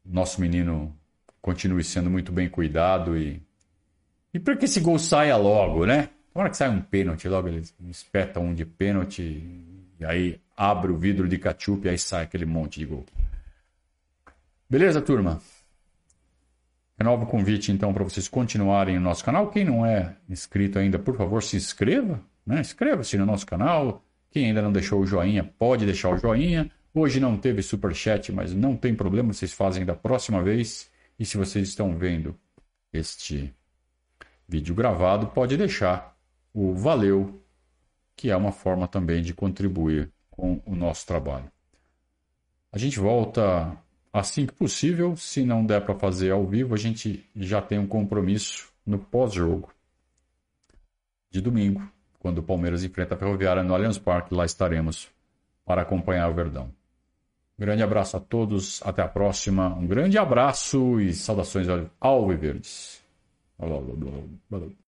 nosso 0.05 0.41
menino 0.41 0.95
continue 1.41 1.85
sendo 1.85 2.11
muito 2.11 2.33
bem 2.33 2.49
cuidado 2.49 3.16
e, 3.16 3.43
e 4.33 4.39
para 4.39 4.57
que 4.57 4.64
esse 4.64 4.81
gol 4.81 4.99
saia 4.99 5.37
logo, 5.37 5.87
né? 5.87 6.11
Tomara 6.33 6.51
que 6.51 6.57
saia 6.57 6.70
um 6.70 6.81
pênalti, 6.81 7.29
logo 7.29 7.49
ele 7.49 7.62
espeta 7.89 8.41
um 8.41 8.55
de 8.55 8.64
pênalti 8.64 9.22
e 9.99 10.05
aí 10.05 10.41
abre 10.57 10.93
o 10.93 10.97
vidro 10.97 11.29
de 11.29 11.39
cachup 11.39 11.87
e 11.87 11.91
aí 11.91 11.99
sai 11.99 12.24
aquele 12.24 12.45
monte 12.45 12.79
de 12.79 12.87
gol. 12.87 13.05
Beleza, 14.68 15.01
turma? 15.01 15.41
Renovo 16.99 17.24
o 17.24 17.26
convite 17.26 17.70
então 17.70 17.95
para 17.95 18.05
vocês 18.05 18.29
continuarem 18.29 18.97
no 18.97 19.03
nosso 19.03 19.24
canal. 19.24 19.51
Quem 19.51 19.64
não 19.64 19.87
é 19.87 20.16
inscrito 20.29 20.79
ainda, 20.79 20.99
por 20.99 21.16
favor, 21.16 21.43
se 21.43 21.57
inscreva. 21.57 22.20
Né? 22.45 22.61
Inscreva-se 22.61 23.16
no 23.16 23.24
nosso 23.24 23.47
canal. 23.47 24.03
Quem 24.31 24.47
ainda 24.47 24.62
não 24.62 24.72
deixou 24.72 25.01
o 25.01 25.07
joinha, 25.07 25.45
pode 25.59 25.85
deixar 25.85 26.11
o 26.11 26.18
joinha. 26.18 26.70
Hoje 26.95 27.20
não 27.20 27.37
teve 27.37 27.62
super 27.62 27.95
chat, 27.95 28.33
mas 28.33 28.55
não 28.55 28.76
tem 28.76 28.95
problema, 28.95 29.33
vocês 29.33 29.53
fazem 29.53 29.85
da 29.85 29.95
próxima 29.95 30.43
vez. 30.43 30.91
E 31.18 31.24
se 31.24 31.37
vocês 31.37 31.68
estão 31.68 31.97
vendo 31.97 32.39
este 32.93 33.55
vídeo 34.49 34.74
gravado, 34.74 35.29
pode 35.29 35.57
deixar 35.57 36.16
o 36.53 36.74
valeu, 36.74 37.43
que 38.16 38.31
é 38.31 38.37
uma 38.37 38.53
forma 38.53 38.89
também 38.89 39.22
de 39.22 39.35
contribuir 39.35 40.11
com 40.31 40.61
o 40.64 40.74
nosso 40.74 41.07
trabalho. 41.07 41.51
A 42.72 42.79
gente 42.79 42.99
volta 42.99 43.76
assim 44.12 44.47
que 44.47 44.53
possível. 44.53 45.16
Se 45.16 45.45
não 45.45 45.64
der 45.64 45.85
para 45.85 45.95
fazer 45.95 46.31
ao 46.31 46.47
vivo, 46.47 46.74
a 46.74 46.79
gente 46.79 47.29
já 47.35 47.61
tem 47.61 47.79
um 47.79 47.87
compromisso 47.87 48.70
no 48.85 48.99
pós-jogo 48.99 49.72
de 51.31 51.41
domingo, 51.41 51.87
quando 52.19 52.39
o 52.39 52.43
Palmeiras 52.43 52.85
enfrenta 52.85 53.14
a 53.14 53.19
Ferroviária 53.19 53.62
no 53.62 53.75
Allianz 53.75 53.99
Parque. 53.99 54.35
Lá 54.35 54.45
estaremos 54.45 55.09
para 55.64 55.83
acompanhar 55.83 56.29
o 56.29 56.35
Verdão. 56.35 56.71
Grande 57.59 57.83
abraço 57.83 58.16
a 58.16 58.21
todos, 58.21 58.81
até 58.85 59.03
a 59.03 59.09
próxima. 59.09 59.75
Um 59.75 59.87
grande 59.87 60.16
abraço 60.16 61.01
e 61.01 61.12
saudações 61.12 61.69
ao 61.69 61.91
Alviverdes. 62.01 63.03